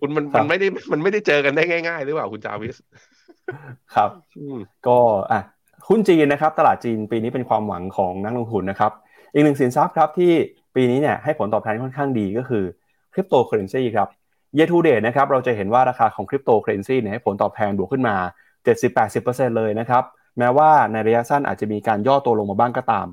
[0.00, 2.76] คุณมันมันไม่ได้มันไม่ได้เจอกันได้ง่าย ๆ หรือเปล่าคุณจาวิส
[3.94, 4.10] ครับ
[4.86, 4.98] ก็
[5.32, 5.40] อะ
[5.88, 8.92] หุ้นจีนนะครับ ตลาดจีนปีนี้เป็นความหวังของนักลงทุนนะครับ
[9.32, 10.32] อีกหนึ่งสินทรัพย์ครับที่
[10.76, 12.64] ปีนี้เนี่ยให้ผลตอบแทนค่อนข้างดีก็คือ
[13.12, 14.08] คริปโตเคอเรนซีครับ
[14.56, 18.16] year to date นะครับเราจะเห็นว่าราคาของคริปโตเคอเรนซีเนี่ยให้ผลตอบแทนบวกขึ้นมา
[18.86, 20.04] 70-80%เลยนะครับ
[20.38, 23.06] แม้ว่าในระยะสั้นอาจจะมีการย่อตัวลงมาบ้างก็ตาม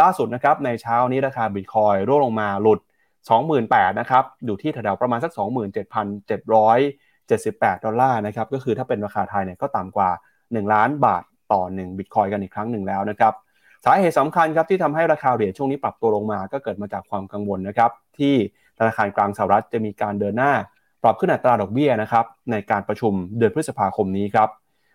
[0.00, 2.80] ล่าสุดนะครับในเช้านี้ราคาบิตคอยน์ร่วงลงมาหลุด
[3.24, 10.10] 28,000นะครับอยู่ที่แถวๆประมาณสัก 27,778 ดอลลาร์นะครับก็คือถ้าเป็นราคาไทยเนี่ยก็ต่ำกว่า
[10.42, 11.22] 1 ล้านบาท
[11.52, 13.32] ต่อ1บิตคอยกันอีกครั้งหนึ่งแล้วนะครับ
[13.84, 18.34] สาเหตุสำคัญครับที่ทำให้ราคาเหรียญช่วงนี้ปรับตัวลงมา ก็เกิดมาจากความกังวลนะครับที่
[18.78, 20.52] ธนาคารกลางสหรัฐจะมีการเดินหน้า
[21.02, 24.48] ปรับขึ้นอัตราดอกเบี้ยนะครับในการประชุมเดือนพฤษภาคมนี้ครับ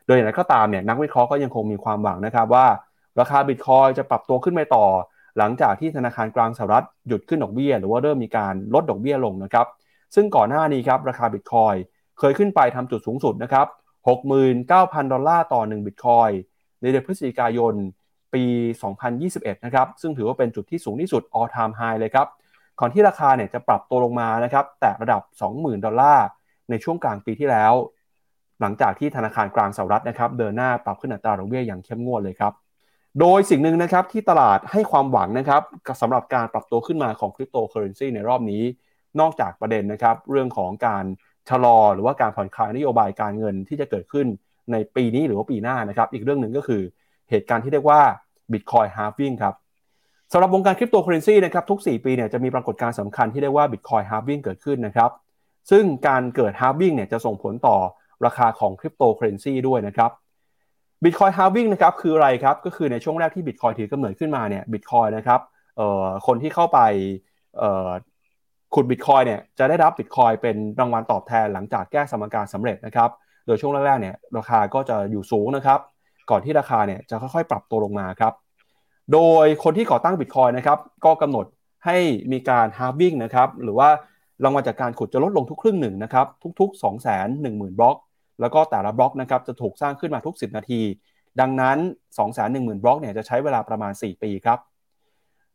[0.06, 2.66] โดยอย่างไรก็ตามเนี่ยนักวิเคราะห์ก็ยังคงมีความหวังนะครับว่า
[3.20, 4.86] ราคาบิตคอยจะปรับตัวขึ้นไปต่อ
[5.38, 9.68] หลังจากที่ธนาคารกลางสหรัฐหยุดขึ้นดอกเบี้ย หรือว่าเริ่มมีการลดดอกเบี้ยลงนะครับ
[10.16, 11.76] ซึ่งก่อนหน้านี้ครับราคาบิตคอย
[12.20, 13.68] เคยขึ้นไปทำจุดสูงสุดนะครับ
[14.40, 16.30] 69,000 ดอลลาร์ต่อ 1 บิตคอย
[16.82, 17.74] ในเดือนพฤศจิกายน
[18.34, 18.44] ปี
[19.06, 22.28] 2021 นะครับ ซึ่งถือว่าเป็นจุดที่สูงที่สุด all time high เลยครับ
[22.80, 25.22] ก่อนที่ราคาเนี่ยจะปรับตัวลงมานะครับ แต่ระดับ
[25.54, 26.26] 20,000 ดอลลาร์
[26.70, 27.74] ในช่วงกลางปีที่แล้ว
[28.62, 32.54] หลังจากที่ธนาคารกลางสหรัฐนะครับ เดินหน้าปรับขึ้นอัตราดอกเบี้ยอย่างเข้มงวดเลยครับ
[33.20, 35.62] โดยสิ่งหนึ่งนะครับที่ตลาดให้ความหวังนะครับ
[36.02, 38.64] สำหรับการปรับตัวขึ้นมาของคริปโตเคอเรนซีในรอบนี้
[39.20, 41.06] นอกจากประเด็นนะครับเรื่องของการ
[41.50, 44.28] ชะลอหรือว่าการผ่อนคลายนโยบายการเงินที่จะเกิดขึ้น
[44.72, 46.82] ในปีนี้หรือว่าปีหน้านะครับ อีกเรื่องหนึ่งก็คือ
[47.30, 48.02] เหตุการณ์ที่เรียกว่า
[48.52, 49.54] Bitcoin halving ครับ
[50.32, 55.12] สำหรับวงการคริปโตเคอเรนซีนะครับทุก 4 ปีเนี่ยจะมีปรากฏการณ์สำคัญที่เรียกว่า Bitcoin halving เกิดขึ้นนะครับ
[55.72, 57.78] ซึ่งการเกิด halving เนี่ยจะส่งผลต่อ
[58.26, 60.12] ราคาของคริปโตเคอเรนซีด้วยนะครับ
[61.04, 65.40] Bitcoin halving นะครับคืออะไรครับก็คือในช่วงแรกที่ Bitcoin ถือกำเนิดขึ้นมาเนี่ย Bitcoin นะครับ
[65.78, 66.80] เอ่อคนที่เข้าไป
[67.58, 67.90] เอ่อ
[68.74, 73.10] ขุด Bitcoin เนี่ยจะได้รับ Bitcoin เป็นรางวัลตอบแทนหลังจากแก้สมการสำเร็จนะครับ
[73.46, 75.80] โดยช่วงแรกๆเนี่ยราคาก็จะอยู่สูงนะครับ
[76.30, 78.34] ก่อนที่ราคาเนี่ยจะค่อยๆ ปรับตัวลงมาครับ
[79.14, 81.46] โดยคนที่ก่อตั้ง Bitcoin นะครับก็กำหนด
[81.86, 81.98] ให้
[82.32, 83.90] มีการ halving นะครับหรือว่า
[84.44, 86.28] รางวัลจากการขุดจะลดลงทุกครึ่งหนึ่งนะครับ
[86.60, 86.94] ทุกๆ 2 1 0
[87.46, 87.98] 0 0 0บล็อก
[88.42, 90.82] แล้วก็แต่ละบล็อกนะครับจะถูกสร้างขึ้นมาทุก 10 นาที
[91.40, 91.78] ดังนั้น
[92.18, 94.60] 2 1 0 0 0 0 บล็อกเนี่ยจะใช้เวลาประมาณ 4 ปีครับ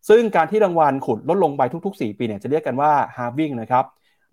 [0.08, 3.84] ซึ่งการที่รางวัลขุดลดลงไปทุก ๆ 4 ปีเนี่ยจะเรียกกันว่า halving นะครับ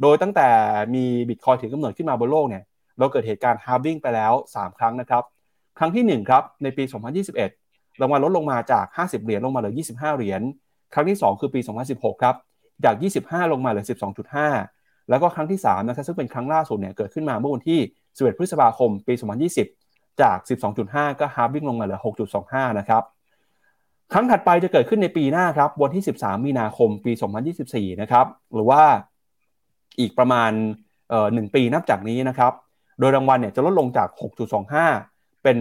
[0.01, 0.47] โดยตั้งแต่
[0.95, 2.63] มี Bitcoin ถือกำเนิดขึ้นมาบนโลกเนี่ย
[2.99, 5.23] เราเกิดเหตุการณ์ halving ไปแล้ว 3 ครั้งนะครับ
[5.77, 6.83] ครั้งที่1ครับในปี
[7.41, 10.41] 2021 รางวัลลดลงมาจาก 50 เหรียญลงมาเหลือ 25 เหรียญ
[10.93, 11.59] ครั้งที่ 2 คือปี
[11.91, 12.35] 2016 ครับ
[12.83, 13.85] จาก 25 ลงมาเหลือ
[14.47, 17.79] 12.5 แล้วก็ครั้งที่3นะครับซึ่งเป็นครั้งล่าสุดเนี่ยเกิดขึ้นมาเมื่อวันที่
[18.17, 19.13] 11 พฤษภาคม ปี
[19.67, 20.37] 2020 จาก
[20.79, 21.99] 12.5 ก็ฮาร์วิ่งลงมาเหลือ
[22.39, 23.03] 6.25 นะครับ
[24.13, 27.11] ครั้งถัดไปจะเกิดขึ้นในปีหน้าครับ วันที่ 13 มีนาคม ปี
[27.57, 28.83] 2024 นะครับ หรือว่า
[29.99, 30.51] อีกประมาณ
[31.09, 32.53] เอ่อ1ปีนับจากนี้นะครับ
[32.99, 34.09] โดยรางวัลเนี่ยจะลดลงจาก
[34.75, 35.57] 6.25 เป็น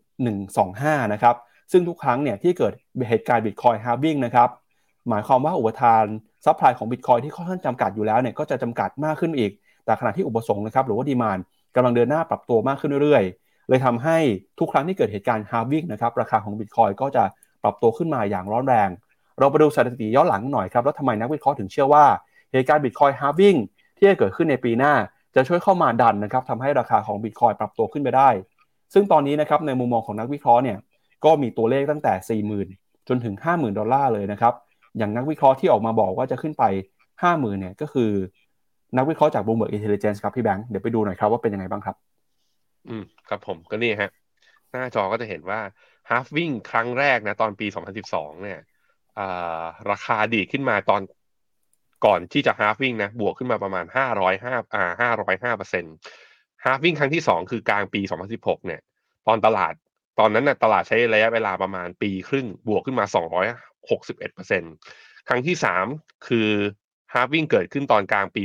[0.00, 1.36] 3.125 นะครับ
[1.72, 2.72] ซึ่งทุกครั้งเนี่ยที่เกิด
[3.08, 4.48] เหตุการณ์ Bitcoin halving นะครับ
[5.08, 6.04] หมายความว่าอุปทาน
[6.44, 9.50] supply ของบิตคอยที่ค่อนข้างจำกัดอยู่แล้วเนี่ยก็จะจำกัดมากขึ้นอีก
[9.84, 11.38] แต่ขณะที่อุปสงค์นะครับหรือว่า demand
[11.74, 14.18] กำลังเดินหน้าปรับตัวมากขึ้นเรื่อยๆ เลยทำให้
[14.58, 17.24] ทุกครั้งที่เกิดเหตุการณ์ halving นะครับราคาของบิตคอยก็จะ
[17.62, 18.88] ปรับตัวขึ้นมาอย่างร้อนแรง
[19.38, 22.04] เราไปดูสถิติย้อนหลังหน่อยครับแล้วทำไมนักวิเคราะห์ถึงเชื่อว่า
[22.52, 23.54] เหตุการณ์ Bitcoin halving
[23.96, 24.94] ที่จะเกิดขึ้นในปีหน้า
[25.34, 28.28] จะช่วยเข้ามาดันนะครับทำให้ราคาของบิตคอยปรับตัวขึ้นไปได้
[28.94, 30.78] ซึ่งตอนนี้นะครับในมุมมองของนักวิเคราะห์เนี่ย
[31.24, 34.54] ก็มีตัวเลขตั้งแต่ 40,000 จนถึง 50,000 ดอลลาร์เลยนะครับ
[34.98, 36.64] อย่างนักวิเคราะห์ที่ออกมาบอกว่าจะขึ้นไป
[37.12, 38.10] 50,000 เนี่ยก็คือ
[38.96, 41.96] นักวิเคราะห์จาก Bloomberg Intelligence ครับพี่แบงค์เดี๋ยวไปดูหน่อยครับว่าเป็นยังไงบ้างครับ
[42.88, 44.10] อืมครับผมก็นี่ฮะ
[44.70, 45.60] หน้าจอก็จะเห็นว่า
[46.10, 47.66] halving ครั้งแรกนะตอนปี
[48.04, 48.60] 2012 เนี่ย
[49.90, 51.02] ราคาดีขึ้นมาตอน
[52.06, 55.94] ก่อนที่จะ halving นะบวกขึ้นมาประมาณ 505อ่า505เปอร์เซ็นต์
[56.64, 58.00] halving ครั้งที่สองคือกลางปี
[58.34, 58.80] 2016 เนี่ย
[59.26, 59.74] ตอนตลาด
[60.18, 63.04] ตอนนั้นนะตลาดใช้ระยะเวลาประมาณปีครึ่งบวกขึ้นมา
[63.50, 64.62] 261เปอร์เซ็นต์
[65.28, 65.86] ครั้งที่สาม
[66.26, 66.50] คือ
[67.14, 68.42] halving เกิดขึ้นตอนกลางปี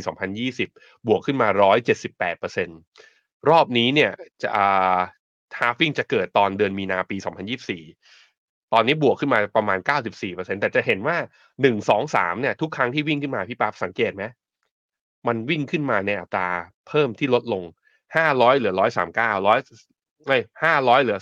[0.51, 1.47] 2020 บวกขึ้นมา
[2.29, 4.11] 178%รอบนี้เนี่ย
[4.41, 4.49] จะ
[5.59, 7.17] halving จะเกิดตอนเดือนมีนาปี
[7.95, 9.79] 2024 ตอนนี้บวกขึ้นมาประมาณ
[10.19, 11.17] 94%แต่จะเห็นว่า
[11.57, 14.23] 1 2 3 เนี่ยทุกครั้งที่วิ่งขึ้นมาพี่ปั๊บสังเกตไหม
[15.27, 16.49] มันวิ่งขึ้นมาในอัตรา
[16.87, 17.63] เพิ่มที่ลดลง
[18.09, 18.79] 500 เหลือ 139
[19.47, 21.17] 100ไม่500 เหลือ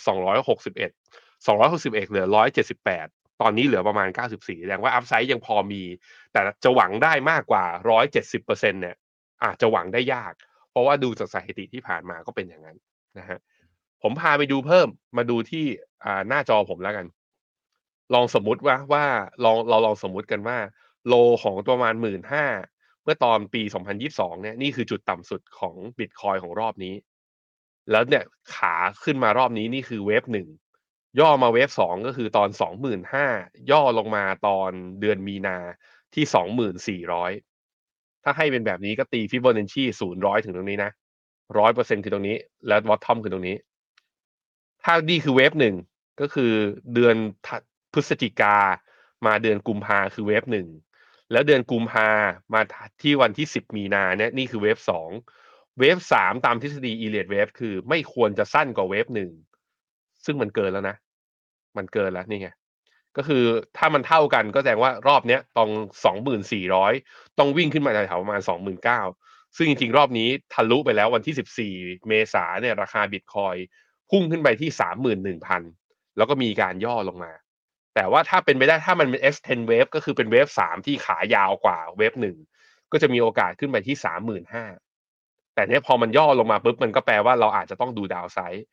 [0.67, 5.83] 261 261 เหลือ 178 ตอนนี้เหลือประมาณ 94 แสดงว่าอัพไซด์ยังพอมี
[6.31, 7.65] แต่จะหวังได้มากกว่า
[8.03, 8.95] 170%เนี่ย
[9.43, 10.33] อาจจะหวังได้ยาก
[10.71, 12.77] เพราะว่าดูจากสถิติที่ผ่านมาก็เป็นอย่างนั้น
[13.17, 13.39] นะฮะ
[14.03, 15.65] ผมพาไปดูเพิ่มมาดูที่
[16.29, 17.05] หน้าจอผมแล้วกัน
[18.13, 19.05] ลองสมมุติว่าว่า
[19.43, 20.57] ลองเราลองสมมุติกันว่า
[21.07, 21.13] โล
[21.43, 22.45] ของประมาณหมื่นห้า
[23.03, 23.61] เมื่อตอนปี
[24.01, 26.95] 2022 เนี่ยนี่คือจุดต่ำสุดของบิตคอยของรอบนี้
[27.91, 28.23] แล้วเนี่ย
[28.55, 30.47] ขาขึ้นมารอบนี้นี่คือเวฟหนึ่ง
[31.19, 33.27] ย่อมาเวฟสองก็คือตอนสองหมื่นห้า
[33.71, 35.57] ย่อลงมาตอนเดือนมีนา
[36.15, 37.31] ที่สองหมื่นสี่ร้อย
[38.23, 40.91] ถ้าให้เป็นแบบนี้ก็ตีฟิบ b o n นชีศูนย์ร้อยถึงตรงนี้นะ
[41.57, 42.37] ร้อยเปอร์เซ็นคือตรงนี้
[42.67, 43.57] แล้ววอตทอมคือตรงนี้
[44.83, 45.75] ถ้านี่คือเวฟหนึ่ง
[46.21, 46.51] ก็คือ
[46.93, 47.15] เดือน
[47.93, 48.57] พฤศจิกา
[49.25, 50.67] มาเดือนกุมภาคือเวฟหนึ่ง
[51.31, 52.09] แล้วเดือนกุมภา
[52.53, 52.61] มา
[53.01, 55.09] ที่วันที่สิบมีนาเนี่ยนี่คือเวฟสอง
[55.79, 59.31] เวฟสามตามทฤษฎีอีเลียดเวฟคือไม่ควรจะสั้นกว่าเวฟหนึ่ง
[60.25, 60.95] ซึ่งมันเกินแล้วนะ
[61.79, 62.49] มันเกินแล้วนี่ไง
[63.17, 63.43] ก็คือ
[63.77, 65.69] ถ้ามันเท่ากันก็แสดงว่ารอบเนี้ยตอง
[66.05, 66.93] สองหมื่นสี่ร้อย
[67.39, 69.01] ต้องวิ่งขึ้นมาแถวประมาณสองหมื่นเก้า
[69.57, 71.73] ซึ่งจริงๆ รอบนี้ทะลุไปแล้ววันที่สิบสี่
[72.07, 73.55] เมษาเนี่ยราคาบิตคอย
[74.09, 75.61] พุ่งขึ้นไปที่สามหมื่นหนึ่งพัน
[76.17, 77.31] แล้วก็มีการย่อลงมา
[77.95, 82.37] แต่ว่าถ้าเป็นไปได้ถ้ามันเป็น S10 wave ก็คือเป็นเวฟสามที่ขายาวกว่าเวฟหนึ่ง
[82.91, 84.65] ก็จะมีโอกาสขึ้นไปที่สามหมื่นห้า
[85.55, 88.65] แต่เนี้ยพอมันย่อลงมาปุ๊บมันก็แปลว่าเราอาจจะต้องดูดาวไซด์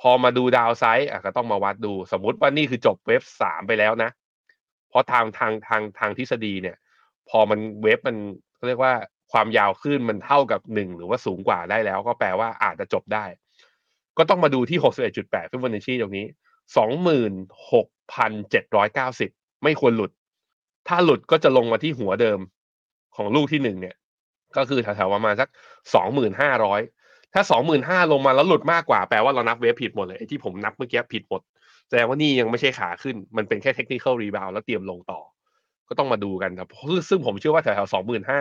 [0.00, 4.10] พอมาดูดาวไซด์อะก็ต้องมาวัดดู สมมติว่านี่คือจบเวฟสามไปแล้วนะ
[4.88, 6.76] เพราะทางทางทางทางทฤษฎีเนี่ย
[7.28, 8.16] พอมันเวฟมัน
[8.68, 8.94] เรียกว่า
[9.32, 13.24] ความยาวขึ้นมันเท่ากับหนึ่งหรือว่าสูงกว่าได้แล้ว ก็แปลว่าอาจจะจบได้
[14.18, 16.26] ก็ต้องมาดูที่หกสิบเอ็ดจุดแปดฟิบนัชชีตรงนี้
[16.76, 17.32] สองหมื่น
[17.72, 19.30] หกพันเจ็ดร้อยเก้าสิบ
[19.64, 20.10] ไม่ควรหลุด
[20.88, 22.38] ถ้าหลุดก็จะลงมาที่หัวเดิม
[23.16, 23.96] ของลูกที่หนึ่งเนี่ย
[24.56, 25.48] ก็คือแถวๆประมาณสัก
[25.94, 26.80] สองหมื่นห้าร้อย
[27.34, 31.42] ถ้าสองหมื่นห้าลงมาแล้วหลุดมากกว่าแปลว่าเรานับเวฟผิดหมดเลยไอ้ที่ผมนับเมื่อกี้ผิดหมด
[31.88, 35.20] แสดงว่านี่ยังไม่ใช่ขาขึ้น มันเป็นแค่ technical rebound แล้วเตรียมลงต่อ
[35.88, 36.68] ก็ต้องมาดูกันครับ
[37.08, 38.40] ซึ่งผมเชื่อว่าแถวๆสองหมื่นห้า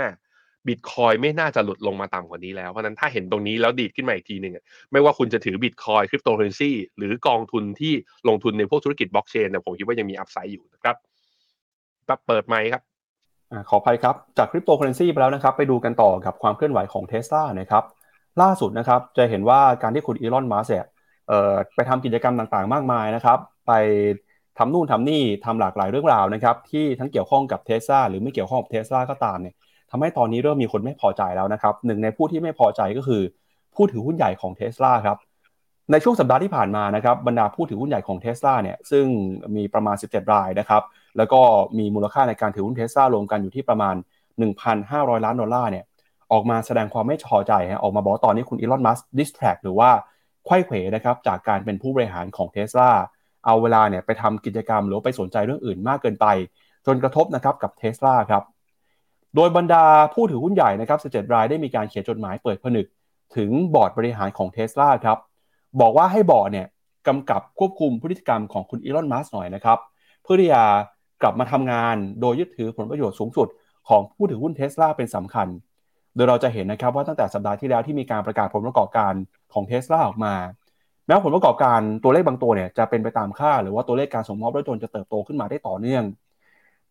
[0.68, 4.54] บิตคอยไม่น่าจะหลุดลงมาต่ำกว่านี้แล้ว เพราะนั้นถ้าเห็นตรงนี้แล้วดีดขึ้นมาอีกทีหนึ่ง
[4.92, 7.94] ไม่ว่าคุณจะถือบิตคอยคริปโตเคอร์เรนซีหรือกองทุนที่
[8.28, 10.96] ลงทุนในพวกธุรกิจบล็อกเชนเนี่ยผมคิดว่ายังมี upside อยู่นะครับ
[12.08, 12.82] ปับเปิดไหมครับ
[13.52, 17.84] อขออภัยครับ จากคริปโตเคอร์เรนซีไปแล้วนะครับ ไปดูกันต่อกับความเคลื่อนไหวของเทสลานะครับ
[18.42, 20.90] ล่าสุดนะครับจะเห็นว่าการที่คุณอีลอนมัสก์
[21.28, 23.38] เอ่อไปทำกิจกรรมต่างๆ มากมายนะครับ
[23.68, 23.72] ไป
[24.58, 29.56] ทำนู่นทำนี่ทำหลากหลายเรื่องราวนะครับ ที่ทั้งเกี่ยวข้องกับเทสลาหรือไม่เกี่ยวข้องกับเทสลาก็ตามเนี่ย
[29.92, 33.22] ทำให้ตอนนี้เริ่มมีคนไม่พอใจแล้วนะครับหนึ่งในผู้ที่ไม่พอใจก็คือ
[33.76, 35.18] ผู้ถือหุ้นใหญ่ของเทสลาครับ
[35.92, 39.06] ในช่วงสัปดาห์ที่ผ่านมานะครับบรรดาผู้ถือหุ้นใหญ่ของเทสลาเนี่ยซึ่ง
[39.56, 40.84] มีประมาณ 17 รายนะครับ
[41.18, 41.42] แล้วก็
[41.78, 43.96] มีมูลค่าในการถือหุ้นเทสลารวมกันอยู่ที่ประมาณ
[44.60, 45.86] 1,500 ล้านดอลลาร์เนี่ย
[46.32, 49.90] ออกมาแสดงความไม่พอใจฮะออกมาบอกตอนนี้คุณอีลอนมัสก์ distract หรือว่า
[50.46, 52.92] ไขว้เขวนะครับจากการเป็นผู้บริหารของเทสลา
[53.46, 56.26] เอาเวลาเนี่ยไปทำกิจกรรมหรือไปสนใจเรื่องอื่นมากเกินไป
[56.86, 58.44] จนกระทบนะครับกับเทสลาครับ
[59.36, 62.86] โดยบรรดาผู้ถือหุ้นใหญ่นะครับ17รายได้มีการเขียนจดหมายเปิดผนึก
[63.36, 65.18] ถึงบอร์ดบริหารของเทสลาครับ
[65.82, 66.68] บอกว่าให้บอร์ดเนี่ย
[67.08, 69.80] กำกับควบคุมพฤติกรรมของคุณอีลอน มัสก์หน่อยนะครับ
[70.24, 70.64] เพื่อที่จะ
[71.22, 73.48] กลับมาทำงานโดยยึดถือผลประโยชน์สูงสุด
[73.90, 75.48] ของผู้ถือหุ้นเทสลาเป็นสำคัญ
[76.20, 79.14] ดยเราจะเห็นนะครับว่าตั้งแต่สัปดาห์ที่แล้วที่มีการประกาศผลประกอบการ
[79.54, 80.34] ของเทสลาออกมา
[81.06, 86.04] แม้ผลประกอบการตัวเลขบางตัวเนี่ยจะเป็นไปตามค่า หรือว่าตัวเลขการส่งมอบรถยนต์จะเติบโตขึ้นมาได้ต่อเนื่อง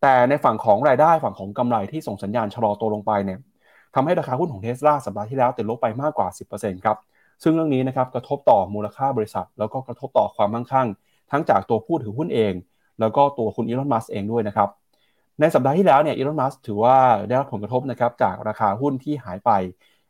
[0.03, 3.39] แต่ในฝั่งของรายได้ฝั่งของกำไรที่ส่งสัญญาณชะลอตัวลงไปเนี่ย
[3.95, 6.97] ทำให้ราคาหุ้นของเทสลาสัปดาห์ที่แล้วติดลบไปมากกว่า 10%ครับ
[7.43, 10.89] ซึ่งเรื่องนี้นะครับกระทบต่อมูลค่าบริษัท แล้วก็กระทบต่อความมั่งคั่ง
[11.31, 12.55] ทั้งจากตัวผู้ถือหุ้นเอง
[13.01, 14.69] แล้วก็ตัวคุณอีลอนมัสเองด้วยนะครับ
[15.41, 16.97] ในสัปดาห์ที่แล้วเนี่ยอีลอน มัสถือว่า
[17.29, 19.51] ได้รับผลกระทบนะครับจากราคาหุ้นที่หายไป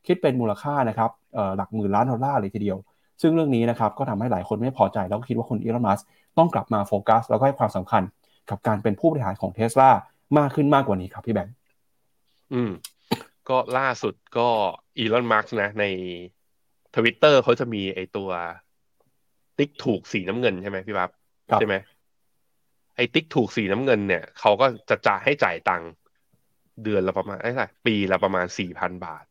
[0.07, 1.11] คิดเป็นมูลค่านะครับ
[1.57, 2.79] หลักหมื่นล้านดอลลาร์เลยทีเดียว
[3.23, 6.01] ซึ่งเรื่องนี้นะครับก็ทำให้หลายคนไม่พอใจแล้วก็คิดว่าคุณอีลอน มัส
[6.39, 8.03] ต้องกลับมาโฟกัส แล้วก็ให้ความสำคัญ
[8.51, 9.91] กับการเป็นผู้บริหารของเทสลา
[10.39, 11.55] มากขึ้นมากกว่านี้ครับพี่แบงค์
[12.53, 12.71] อืม
[13.49, 14.49] ก็ล่าสุดก็
[14.99, 15.85] อีลอนมาร์กนะใน
[16.97, 18.29] ทวิตเตอร์เขาจะมีไอตัว
[19.59, 21.11] ติ๊กถูกสีน้ำเงินใช่ไหมพี่บับ
[21.61, 21.75] ใช่ไหม
[22.99, 25.91] ไอติ๊กถูกสีน้ำเงินเนี่ยเขาก็จะจ่ายให้จ่ายตังค์
[26.85, 29.25] เดือนละประมาณไอ้ไรปีละประมาณสี่พันบาท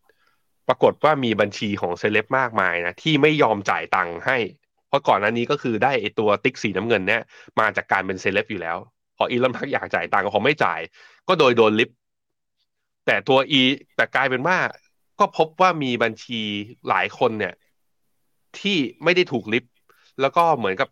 [0.68, 4.38] ปรากฏว่ามีบัญชีของเซเลบมากมายนะที่ไม่ยอมจ่ายตังค์ให้
[4.88, 7.22] เพราะก่อนหน้านี้ก็คือได้ไอตัวติ๊กสีน้ำเงินเนี่ย
[7.60, 8.78] มาจากการเป็นเซเลบอยู่แล้ว
[9.18, 10.80] พออีลอนมัสก์อยากจ่ายตังค์เขาไม่จ่าย
[11.28, 11.90] ก็โดยโดนริบ
[13.06, 13.62] แต่ตัว E
[13.96, 14.58] แต่กลายเป็นว่า
[15.20, 16.42] ก็พบว่ามีบัญชี
[16.90, 17.54] หลายคนเนี่ย
[18.60, 19.74] ที่ไม่ได้ถูกลิฟต์
[20.22, 20.90] แล้วก็เหมือนกับ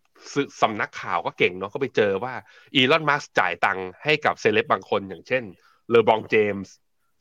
[0.62, 2.34] สำนักข่าวก็เก่งเนาะก็ไปเจอว่า
[2.76, 5.44] อีลอนมัสก์จ่ายตังค์ให้กับเซเลบบางคน อย่างเช่น
[5.90, 6.74] เลอบรอน เจมส์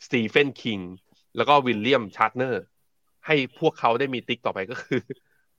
[0.07, 0.79] สตีเฟนคิง
[1.37, 2.63] แล้วก็วิลเลียมชาร์ตเนอร์
[3.27, 5.01] ให้พวกเขาได้มีติ๊กต่อไปก็คือ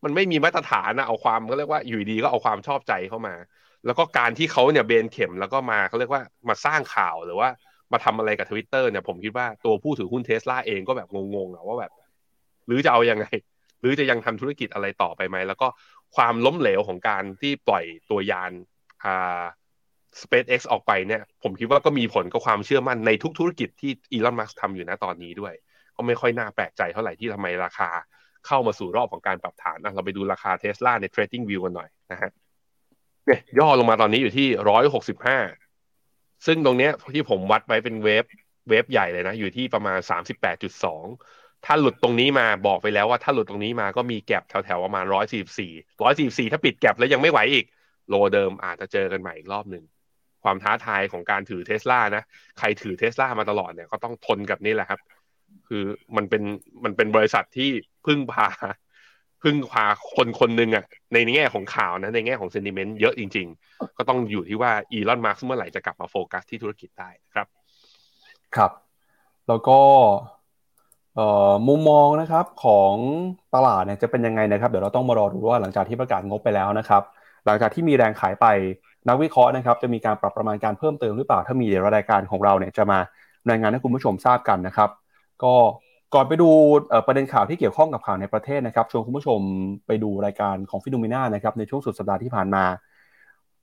[0.03, 3.35] มันไม่มีมาตรฐานนะเอาความก็เรียกว่าอยู่ดีก็เอาความชอบใจเข้ามา
[3.85, 7.49] แล้วก็การที่เขาเนี่ยเบนเข็มแล้วก็มาเขาเรียกว่ามาสร้างข่าวหรือว่า
[7.91, 11.91] มาทำอะไรกับทวิตเตอร์เนี่ยผมคิดว่าตัวผู้ถือหุ้นเทสลาเองก็แบบงงๆอะว่าแบบ
[12.67, 13.25] หรือจะเอาอยัางไง
[13.85, 15.67] รือจะยังทำธุรกิจอะไรต่อไปไหม แล้วก็
[16.15, 18.51] ความล้มเหลวของการที่ปล่อยตัวยาน
[19.03, 19.43] อ่า
[20.21, 25.53] SpaceX ออกไปเนี่ย ผมคิดว่าก็มีผลกับความเชื่อมั่นในทุกธุรกิจที่อีลอนมัสก์ทำอยู่นะตอนนี้ด้วย
[25.95, 27.89] ก็ไม่ค่อยน่าแปลกใจเท่าไหร่ที่ทำไมราคา
[28.47, 32.31] เข้ามาสู่รอบของการปรับฐานนะเราไปดูราคาเทสลาใน Trading View กันหน่อยนะฮะ
[33.25, 35.37] เนี่ยย่อลงมาตอนนี้อยู่ที่ร้อยหกสิบห้า
[36.45, 38.25] ซึ่งตรงเนี้ยที่ผมวัดไว้เป็น wave
[38.69, 41.05] wave ใหญ่เลยนะ อยู่ที่ประมาณสามสิบแปดจุดสอง
[41.65, 45.71] ถ้าหลุดตรงนี้มาบอกไปแล้วว่าถ้าหลุดตรงนี้มาก็มี gap แถวๆประมาณร้อยสี่สี่
[46.03, 47.65] ร้อยสี่สี่ถ้าปิด gap แล้วยังไม่ไหวอีก
[48.09, 49.83] low เดิมอาจจะเจอกันใหม่อีกรอบหนึ่ง
[50.43, 52.23] ความท้าทายของการถือเทสลานะ
[52.59, 54.99] ใครถือเทสลามาตลอดเนี่ยก็ต้องทนกับนี่แหละครับ
[55.67, 55.83] คือ
[56.15, 56.43] มันเป็น
[56.83, 57.69] มันเป็นบริษัทที่
[58.05, 58.47] พึ่งพา
[59.43, 59.85] พึ่งพา
[60.15, 67.47] คนคนหนึ่งอะในแง่ของข่าวนะในแง่ของ sentiment เยอะจริง ๆ ก็ต้องอยู่ที่ว่าอีลอนมัสก์เมื่อไหร่จะกลับมาโฟกัสที่ธุรกิจได้ครับ
[68.55, 68.71] ครับ
[69.47, 69.79] แล้วก็
[71.67, 72.93] มุมมองนะครับของ
[73.55, 77.01] ตลาดเนี่ยจะเป็นยังไงนะครับ เดี๋ยวเราต้องมารอดูว่าหลังจากที่ประกาศงบไปแล้วนะครับ
[77.45, 78.45] หลังจากที่มีแรงขายไป
[79.07, 82.99] นักวิเคราะห์นะครับ จะมีการปรับประมาณการเพิ่มเติมหรือเปล่าถ้ามีเดี๋ยวรายการของเราเนี่ยจะมา
[83.49, 84.89] รายงานให้คุณผู้ชมทราบกันนะครับ
[85.43, 85.53] ก็
[86.13, 86.49] ก่อนไปดู
[87.07, 89.39] ประเด็นข่าวที่เกี่ยวข้องกับข่าวในประเทศนะครับชวนคุณผู้ชม
[89.87, 92.63] ไปดูรายการของฟิโนเมนานะครับในช่วงสุดสัปดาห์ที่ผ่านมา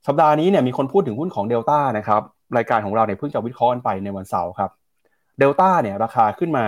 [0.07, 2.21] สัปดาห์นี้เนี่ยมีคนพูดถึงหุ้นของเดลต้านะครับ
[2.57, 4.71] รายการของเราเนี่ยเพิ่งจะวิเคราะห์ไปในวันเสาร์ครับ
[5.39, 6.65] เดลต้าเนี่ยราคาขึ้นมา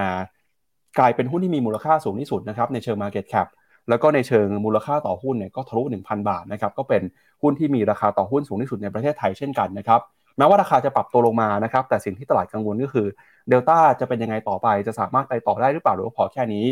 [0.99, 3.47] กลายเป็นหุ้นที่มีมูลค่าสูงที่สุดนะครับในเชิง Market Cap
[3.89, 7.01] แล้วก็ในเชิงมูลค่าต่อหุ้นเนี่ยก็ทะลุ 1,000 บาทนะครับก็เป็น
[7.41, 10.01] หุ้นที่มีราคาต่อหุ้นสูงที่สุดในประเทศไทยเช่นกันนะครับ
[10.37, 13.07] แม้ว่าราคาจะปรับตัวลงมานะครับแต่สิ่งที่ตลาดกังวลก็คือ
[13.49, 16.65] เดลต้าจะเป็นยังไงต่อไปจะสามารถไปต่อได้หรือเปล่าหรือว่าพอแค่นี้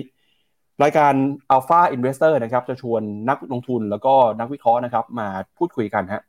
[0.83, 1.13] รายการ
[1.55, 6.21] Alpha Investor นะครับจะชวนนักลงทุนแล้วก็นักวิเคราะห์นะครับมาพูดคุยกันฮะ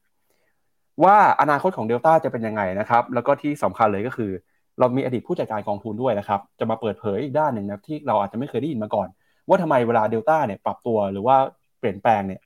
[1.05, 4.31] ว่าอนาคตของเดลต้าจะเป็นยังไงนะครับแล้วก็ที่สำคัญเลยก็คือ
[4.79, 9.09] เรามีอดีตผู้จัดการกองทุนด้วยนะครับ จะมาเปิดเผยอีกด้านหนึ่งนะที่เราอาจจะไม่เคยได้ยินมาก่อน
[9.49, 11.37] ว่าทำไมเวลาเดลต้าเนี่ยปรับตัวหรือว่า
[11.79, 12.41] เปลี่ยนแปลงเนี่ย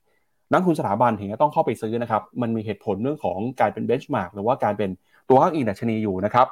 [0.51, 4.89] นักทุนสถาบันถึงจะต้องเข้าไปซื้อนะครับ มันมีเหตุผลเรื่องของการเป็นเบนช์มาร์กหรือว่าการเป็น
[5.29, 6.47] ตัวอ้างอิงดัชนีอยู่นะครับ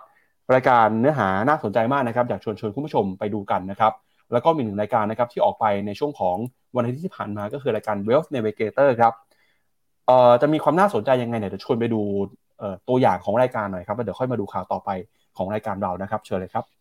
[0.53, 3.93] รายการเนื้อหาน่าสนใจมากนะครับอยากชวนชวนคุณผู้ชมไปดูกันนะครับ
[4.31, 6.37] แล้วก็มีหนึ่งรายการนะครับที่ออกไปในช่วงของ
[6.75, 9.13] วันอาทิตย์ที่ผ่านมาก็คือรายการ Wealth Navigator ครับ
[10.07, 12.01] เอ่อจะมีความน่าสนใจยังไงเนี่ยเดี๋ยวชวนไปดู
[12.89, 14.89] ตัวอย่างของรายการหน่อยครับแล้วเดี๋ยวค่อยมาดูข่าวต่อไป
[15.37, 16.76] ของรายการเรานะครับ เชิญเลยครับ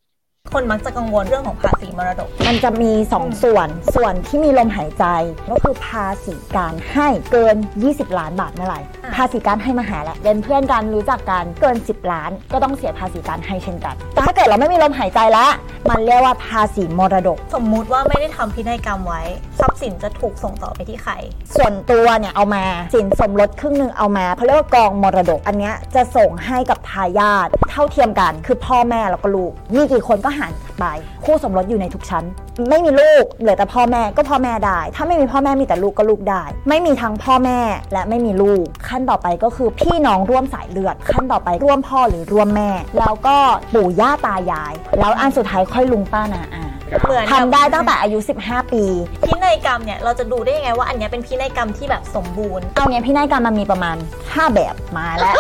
[0.55, 5.05] คนมักจะกังวลเรื่องของภาษีมรดก มันจะมี2ส่วน ส่วนที่มีลมหายใจ
[5.51, 8.81] ก็คือภาษีการให้เกิน 20 ล้านบาทเมื่อไหร่
[9.17, 15.51] ภาษีการให้มาหาแหละเป็นเพื่อนกันรู้จักกันเกิน 10 ล้าน ก็ต้องเสียภาษีการให้เช่นกันแต่ถ้าเกิดเราไม่มีลมหายใจแล้ว
[15.91, 19.23] มันเรียกว่าภาษีมรดก สมมุติว่าไม่ได้ทำพินัยกรรมไว้
[19.61, 21.13] ทรัพย์สินจะถูกส่งต่อไปที่ใคร
[21.57, 30.85] ส่วนตัวเนี่ยเอามาสินสมรสครึ่งหนึ่งเอามาเขาเรียกว่ากองมรดก อันนี้จะส่งให้กับทายาทเท่าเทียมกัน คือพ่อแม่แล้วก็ลูกมีกี่คนก็หารไป
[31.25, 32.25] คู่สมรสอยู่ในทุกชั้น
[32.71, 37.61] ไม่มีลูกเหลือแต่พ่อแม่ก็พ่อแม่ได้ ถ้าไม่มีพ่อแม่มีแต่ลูกก็ลูกได้ ไม่มีทั้งพ่อแม่
[37.93, 43.37] และไม่มีลูก ขั้นต่อไปก็คือพี่น้องร่วมสายเลือด ขั้นต่อไปร่วมพ่อหรือร่วมแม่ แล้วก็
[43.75, 46.65] ปู่ย่าตายาย แล้วอันสุดท้ายค่อยลุงป้านาอา
[47.03, 48.85] เหมือนทำได้ตั้งแต่อายุ 15 ปี
[49.27, 55.37] พินัยกรรมเนี่ยเราจะดูได้ยังไงว่าอันนี้เป็นพินัยกรรมที่แบบสมบูรณ์เอาเนี้ยพินัยกรรมมันมีประมาณ 5 แบบมาแล้ว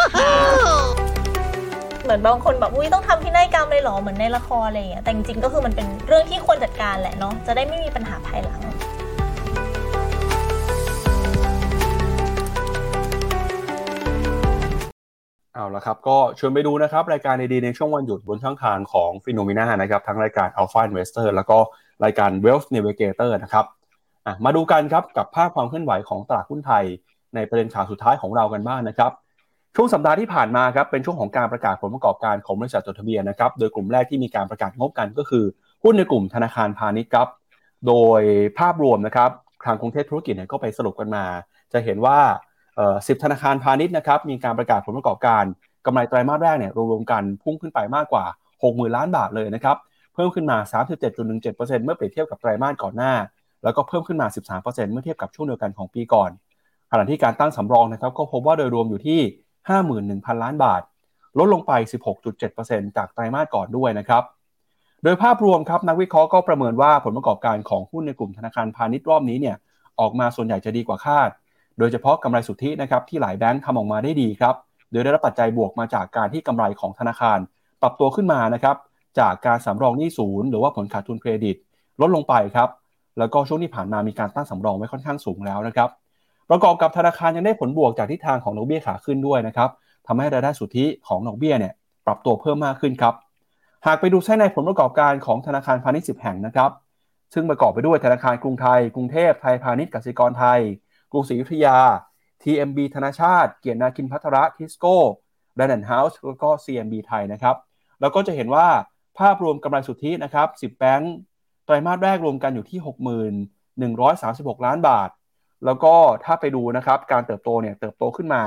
[2.06, 8.60] เหมือนบางคนแบบอุ้ยต้องทำพินัยกรรมเลยหรอเหมือนในละครอะไรอย่างเงี้ยแต่จริงๆก็คือมันเป็นเรื่องที่ควรจัดการแหละเนาะจะได้ไม่มีปัญหาภายหลัง
[15.54, 21.58] เอาละครับก็ชวนไปดูนะครับรายการดีๆในช่วงวันหยุดบนช่องทางของฟิโนมิน่านะครับทั้งรายการ Alpha Investor แล้วก็
[22.04, 23.64] รายการ Wealth Navigator นะครับ
[24.44, 26.84] มาดูกันครับกับภาพความเคลื่อนไหวของตลาดหุ้นไทย
[27.34, 29.12] ในประเด็นข่าวสุดท้ายของเรากันบ้างนนะครับ
[29.78, 35.44] ช่วงสัปดาห์ที่ผ่านมาครับเป็นช่วงของการประกาศผลประกอบการของบริษัทจดทะเบียนนะครับโดยกลุ่มแรกที่มีการประกาศงบกันก็คือ
[35.84, 37.28] หุ้นในกลุ่มธนาคารพาณิชย์ครับ
[37.86, 38.22] โดย
[38.58, 39.30] ภาพรวมนะครับ
[39.64, 41.24] ทางกรุงเทพธุรกิจเนี่ยก็ไปสรุปกันมา
[41.72, 42.18] จะเห็นว่า
[43.08, 45.44] สิบธนาคารพาณิชย์นะครับมีการประกาศผลประกอบการ
[45.86, 48.24] กำไรไตรมาสแรกเนี่ยรวมๆกันพุ่งขึ้นไปมากกว่า
[48.60, 49.76] 60,000 ล้านบาทเลยนะครับ
[50.14, 50.58] เพิ่มขึ้นมา
[51.22, 53.12] 37.17%เมื่อเปรียบเทียบกับไตรมาสก่อนหน้า
[53.64, 56.30] แล้วก็เพิ่มขึ้นมา 13%เมื่อเทียบกับช่วงเดียวกันของปีก่อน
[56.90, 59.20] ขณะที่การตั้งสำรองนะครับก็พบว่าโดยรวมอยู่ที่
[59.68, 60.82] 51,000 ล้านบาท
[61.38, 61.72] ลดลงไป
[62.34, 64.22] 16.7%จากไตรมาสก่อนด้วยนะครับ
[65.02, 69.56] โดยภาพรวมครับนักวิเคราะห์ก็ประเมินว่าผลประกอบการของหุ้นในกลุ่มธนาคารพาณิชย์รอบนี้เนี่ย
[70.00, 71.30] ออกมาส่วนใหญ่จะดีกว่าคาด
[71.78, 74.54] โดยเฉพาะกำไรสุทธินะครับที่หลายแบงค์ทำออกมาได้ดีครับ
[74.90, 77.38] โดยได้รับปัจจัยบวกมาจากการที่กำไรของธนาคาร
[77.82, 78.76] ปรับตัวขึ้นมานะครับ
[79.18, 81.56] จากการสำรองหนี้ศูนย์หรือว่าผลขาดทุนเครดิต
[82.00, 82.68] ลดลงไปครับ
[83.18, 85.88] แล้วก็ช่วงที่ผ่านมามีการตั้งสำรองไว้ค่อนข้างสูงแล้วนะครับ
[86.50, 89.70] ประกอบกับธนาคารยังได้ผลบวกจากทิศทางของดอกเบี้ยขาขึ้นด้วยนะครับ
[90.06, 91.72] ทำให้รายได้สุทธิของดอกเบี้ยเนี่ย
[92.06, 93.14] ปรับตัวเพิ่มมากขึ้นครับ
[93.86, 96.70] หากไปดูไส้ในผลประกอบการของธนาคารพาณิชย์10 แห่งนะครับ
[97.34, 100.60] ซึ่งประกอบไปด้วยธนาคารกรุงไทย กรุงเทพไทยพาณิชย์กสิกรไทย
[101.12, 101.78] กรุงศรีอยุธยา
[102.42, 104.96] TMB ธนาชาติ เกียรตินาคินพัทระทิสโก้
[105.56, 107.56] แดนด์เฮาส์แล้วก็ CMB ไทยนะครับ
[108.00, 108.68] แล้วก็จะเห็นว่า
[109.18, 111.14] ภาพรวมกำไรสุทธินะครับ 10 แบงก์
[111.64, 113.90] ไตรมาสแรกรวมกันอยู่ที่
[114.54, 115.10] 6136 ล้านบาท
[115.66, 115.94] แล้วก็
[116.24, 118.42] ถ้าไปดูนะครับการเติบโตเนี่ยเติบโตขึ้นมา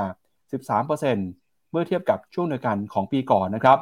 [0.62, 3.78] 13%เมื่อเทียบกับช่วงเดียวกันของปีก่อนนะครับ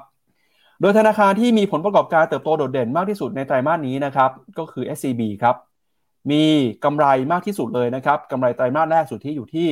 [0.82, 5.56] โดยธนาคารที่มีผลประกอบการเติบโตโดดเด่นมากที่สุดในไตรมาสนี้นะครับก็คือ SCB ครับ
[6.32, 6.44] มี
[6.86, 9.68] กำไรมากที่สุดเลยนะครับกำไรไตรมาสแรกสุดที่อยู่ที่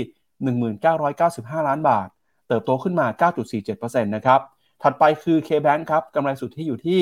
[1.01, 2.07] 1995 ล้านบาท
[2.47, 3.07] เติบโตขึ้นมา
[3.61, 4.39] 9.47%นะครับ
[4.83, 7.01] ถัดไปคือ KBank ครับกำไรสุดที่อยู่ที่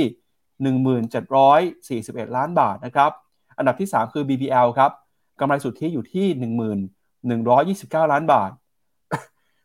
[2.27, 3.11] 1741 ล้านบาทนะครับ
[3.57, 6.25] อันดับที่ 3 คือ BBL ครับำไรสุที่อยู่ที่
[7.39, 8.51] 1129 ล้านบาท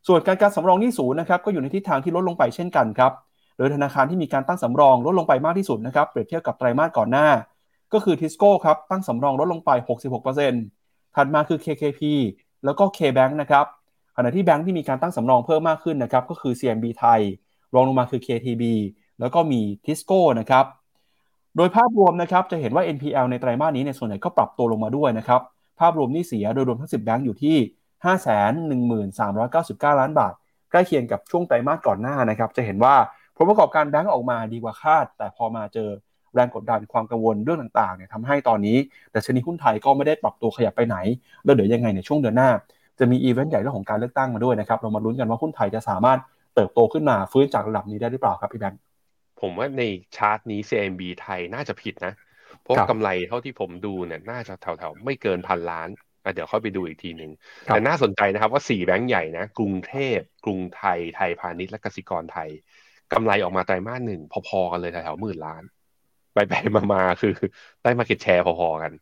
[0.09, 3.13] ส่วนการการสำรองหนี้ศูนย์นะครับก็อยู่ในทิศทางที่ลดลงไปเช่นกันครับ
[3.57, 7.29] โดยธนาคารที่มีการตั้งสำรองลดลงไปมากที่สุดนะครับเปรียบเทียบกับไตรมาสก่อนหน้า
[7.93, 9.71] ก็คือทิสโก้ครับตั้งสำรองลดลงไป
[10.45, 12.01] 66%ถัดมาคือ KKP
[12.65, 13.67] แล้วก็ KBank นะครับ
[14.17, 17.21] ขณะที่แบงค์ที่มีการตั้งสำรองเพิ่มมากขึ้นนะครับก็คือ CMB ไทย
[17.75, 18.65] รองลงมาคือ KTB
[19.21, 20.65] แล้วก็มีทิสโก้นะครับ
[21.57, 25.41] โดยภาพรวมนะครับจะเห็นว่า NPL ในไตรมาสนี้ในส่วนใหญ่ก็ปรับตัวลงมาด้วยนะครับ
[25.81, 27.57] ภาพรวมหนี้เสียโดยรวมทั้ง 10 แบงค์อยู่ที่
[29.15, 30.33] 513,99 ล้านบาท
[30.71, 32.95] ใกล้เคียงกับช่วงไตรมาสก่อนหน้านะครับ จะเห็นว่า
[33.37, 35.89] ผลประกอบการแบงก์ออกมาดีกว่าคาด แต่พอมาเจอ
[36.35, 38.77] แรงกดดันความกังวลเรื่องต่างๆเนี่ยทำให้ตอนนี้
[39.11, 40.97] แต่ดัชนีหุ้นไทยก็ไม่ได้ปรับตัวขยับไปไหน
[41.45, 42.51] แล้วเดี๋ยวยังไงในช่วงเดือนหน้า
[42.99, 46.19] จะมีอีเวนต์ใหญ่เรื่องของการเลือกตั้งมาด้วยนะครับ เรามาลุ้นกันว่าหุ้นไทยจะสามารถ
[46.55, 48.81] เติบโตขึ้นมาฟื้นจากระดับนี้ได้หรือเปล่าครับพี่แบงค์
[49.41, 49.83] ผมว่าใน
[50.17, 52.13] ชาร์ตนี้ CMB ไทยน่าจะผิดนะ
[52.69, 55.89] เพราะครับกำไรเท่าที่ผมดูเนี่ยน่าจะแถวๆไม่เกินพันล้าน
[56.25, 57.31] อะเดี๋ยวเข้าไปดูอีกทีหนึ่ง
[57.69, 62.49] ครับแต่น่าสนใจนะครับว่าสี่แบงก์ใหญ่นะกรุงเทพ กรุงไทย ไทยพาณิชย์และกสิกรไทย
[63.13, 65.63] กำไรออกมาไตรมาสหนึ่งพอๆกันเลยแถวๆหมื่นล้าน
[66.35, 67.33] ไปไปๆมาๆคือ
[67.83, 68.93] ได้มาเก็ตแชร์พอๆกัน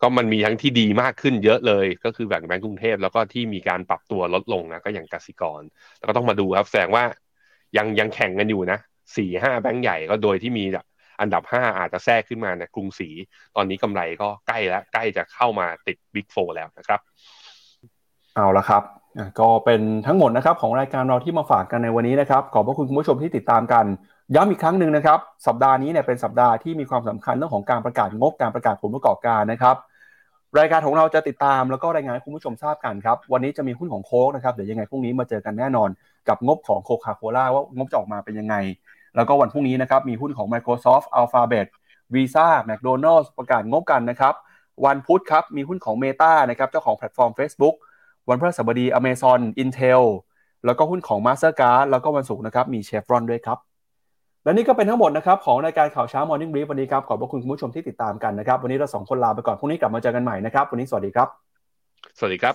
[0.00, 5.62] ก็มันมีทั้งที่ดีมากขึ้นเยอะเลย ก็คือแบ่งแบงก์กรุงเทพแล้วก็ที่มีการปรับตัวลดลงนะก็อย่างกสิกร
[5.98, 7.04] แล้วก็ต้องมาดูครับแสดงว่า
[7.76, 8.78] ยังยังแข่งกันอยู่นะ
[9.16, 10.84] สี่ห้าแบงก์ใหญ่ก็โดยที่มีแบบ
[11.20, 13.08] อันดับห้าอาจจะแทรกขึ้นมาในกรุงศรี
[13.56, 17.00] ตอนนี้กำไรก็ใกล้แล้วใกล้จะเข้ามาติดบิ๊กโฟแล้วนะครับ
[18.34, 18.82] เอาละครับ
[19.40, 23.84] ก็เป็นทั้งหมดนะครับของรายการเราที่มาฝากกันในวันนี้นะครับ ขอบพระคุณคุณผู้ชมที่ติดตามกัน
[24.34, 29.76] ย้ำอีกครั้งหนึ่งนะครับ สัปดาห์นี้เนี่ยเป็นสัปดาห์ที่มีความสำคัญเรื่องของการประกาศงบการประกาศผลประกอบการนะครับ
[30.58, 35.88] รายการของเราจะติดตามแล้วก็รายงานให้คุณผู้ชมทราบกันครับ วันนี้จะมีหุ้นของโค้กนะครับเดี๋ยวยังไงพรุ่งนี้มาเจอกันแน่นอน
[36.28, 38.54] กับงบของโคคาโคล่าว่างบจะออกมาเป็นยังไง
[39.16, 41.66] แล้วก็วันพรุ่งนี้นะครับมีหุ้นของ Microsoft Alphabet
[42.14, 44.34] Visa McDonald's ประกาศงบกันนะครับ
[44.86, 47.74] วันพุธครับมีหุ้นของ Meta นะครับเจ้าของแพลตฟอร์ม Facebook
[48.28, 50.02] วันพฤหัสบดี Amazon Intel
[50.66, 53.58] แล้วก็หุ้นของ Mastercard แล้วก็วันศุกร์นะครับมี Chevron ด้วยครับ
[54.44, 61.28] และนี่ก็เป็นทั้งหมดนะครับของรายการข่าวเช้า Morning Brief วันนี้ครับขอบพระคุณคุณผู้ชมที่ติดตามกันนะครับวันนี้เราสองคนลาไปก่อนพรุ่งนี้กลับมาเจอกันใหม่นะครับวันนี้สวัสดีครับ
[62.18, 62.54] สวัสดีครับ